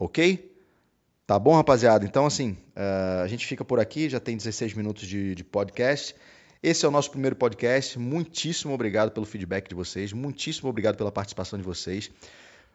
Ok? 0.00 0.50
Tá 1.26 1.38
bom, 1.38 1.54
rapaziada? 1.54 2.06
Então, 2.06 2.24
assim, 2.24 2.56
uh, 2.74 3.22
a 3.22 3.26
gente 3.26 3.46
fica 3.46 3.62
por 3.62 3.78
aqui, 3.78 4.08
já 4.08 4.18
tem 4.18 4.34
16 4.34 4.72
minutos 4.72 5.06
de, 5.06 5.34
de 5.34 5.44
podcast. 5.44 6.16
Esse 6.62 6.86
é 6.86 6.88
o 6.88 6.90
nosso 6.90 7.10
primeiro 7.10 7.36
podcast. 7.36 7.98
Muitíssimo 7.98 8.72
obrigado 8.72 9.10
pelo 9.10 9.26
feedback 9.26 9.68
de 9.68 9.74
vocês, 9.74 10.10
muitíssimo 10.14 10.70
obrigado 10.70 10.96
pela 10.96 11.12
participação 11.12 11.58
de 11.58 11.64
vocês. 11.66 12.10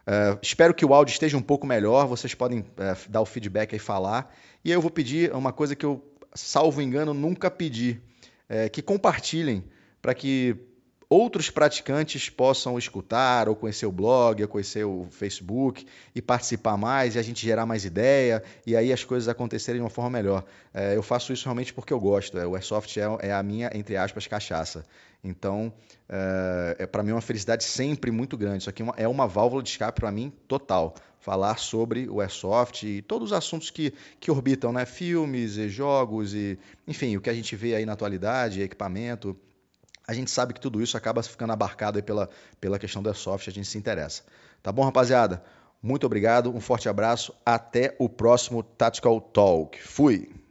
Uh, 0.06 0.38
espero 0.40 0.72
que 0.72 0.86
o 0.86 0.94
áudio 0.94 1.14
esteja 1.14 1.36
um 1.36 1.42
pouco 1.42 1.66
melhor, 1.66 2.06
vocês 2.06 2.32
podem 2.32 2.60
uh, 2.60 2.64
dar 3.08 3.20
o 3.20 3.26
feedback 3.26 3.72
e 3.74 3.78
falar. 3.80 4.32
E 4.64 4.70
eu 4.70 4.80
vou 4.80 4.92
pedir 4.92 5.34
uma 5.34 5.52
coisa 5.52 5.74
que 5.74 5.84
eu, 5.84 6.00
salvo 6.32 6.80
engano, 6.80 7.12
nunca 7.12 7.50
pedi: 7.50 8.00
que 8.72 8.80
compartilhem 8.80 9.64
para 10.00 10.14
que 10.14 10.56
outros 11.08 11.50
praticantes 11.50 12.28
possam 12.28 12.76
escutar 12.76 13.48
ou 13.48 13.54
conhecer 13.54 13.86
o 13.86 13.92
blog, 13.92 14.42
ou 14.42 14.48
conhecer 14.48 14.84
o 14.84 15.06
Facebook 15.10 15.86
e 16.14 16.20
participar 16.20 16.76
mais 16.76 17.14
e 17.14 17.18
a 17.18 17.22
gente 17.22 17.44
gerar 17.44 17.64
mais 17.64 17.84
ideia 17.84 18.42
e 18.66 18.76
aí 18.76 18.92
as 18.92 19.04
coisas 19.04 19.28
acontecerem 19.28 19.80
de 19.80 19.84
uma 19.84 19.90
forma 19.90 20.10
melhor. 20.10 20.44
É, 20.74 20.96
eu 20.96 21.02
faço 21.02 21.32
isso 21.32 21.44
realmente 21.44 21.72
porque 21.72 21.92
eu 21.92 22.00
gosto. 22.00 22.38
É, 22.38 22.46
o 22.46 22.54
Airsoft 22.54 22.96
é, 22.96 23.28
é, 23.28 23.32
a 23.32 23.42
minha, 23.42 23.70
entre 23.74 23.96
aspas, 23.96 24.26
cachaça. 24.26 24.84
Então, 25.22 25.72
é, 26.08 26.76
é 26.80 26.86
para 26.86 27.02
mim 27.02 27.12
uma 27.12 27.20
felicidade 27.20 27.64
sempre 27.64 28.10
muito 28.10 28.36
grande. 28.36 28.58
Isso 28.58 28.70
aqui 28.70 28.82
é, 28.82 29.04
é 29.04 29.08
uma 29.08 29.26
válvula 29.26 29.62
de 29.62 29.70
escape 29.70 30.00
para 30.00 30.10
mim 30.10 30.32
total. 30.48 30.94
Falar 31.20 31.58
sobre 31.58 32.08
o 32.08 32.20
Airsoft 32.20 32.84
e 32.84 33.02
todos 33.02 33.32
os 33.32 33.36
assuntos 33.36 33.70
que, 33.70 33.92
que 34.20 34.30
orbitam, 34.30 34.72
né? 34.72 34.84
Filmes 34.84 35.56
e 35.56 35.68
jogos 35.68 36.34
e, 36.34 36.56
enfim, 36.86 37.16
o 37.16 37.20
que 37.20 37.28
a 37.28 37.34
gente 37.34 37.56
vê 37.56 37.74
aí 37.74 37.84
na 37.84 37.94
atualidade, 37.94 38.62
equipamento, 38.62 39.36
a 40.06 40.14
gente 40.14 40.30
sabe 40.30 40.54
que 40.54 40.60
tudo 40.60 40.80
isso 40.80 40.96
acaba 40.96 41.22
ficando 41.22 41.52
abarcado 41.52 42.02
pela, 42.02 42.28
pela 42.60 42.78
questão 42.78 43.02
da 43.02 43.12
software, 43.12 43.50
a 43.50 43.54
gente 43.54 43.68
se 43.68 43.78
interessa. 43.78 44.22
Tá 44.62 44.70
bom, 44.70 44.84
rapaziada? 44.84 45.42
Muito 45.82 46.04
obrigado, 46.06 46.54
um 46.54 46.60
forte 46.60 46.88
abraço, 46.88 47.34
até 47.44 47.94
o 47.98 48.08
próximo 48.08 48.62
Tactical 48.62 49.20
Talk. 49.20 49.82
Fui! 49.82 50.36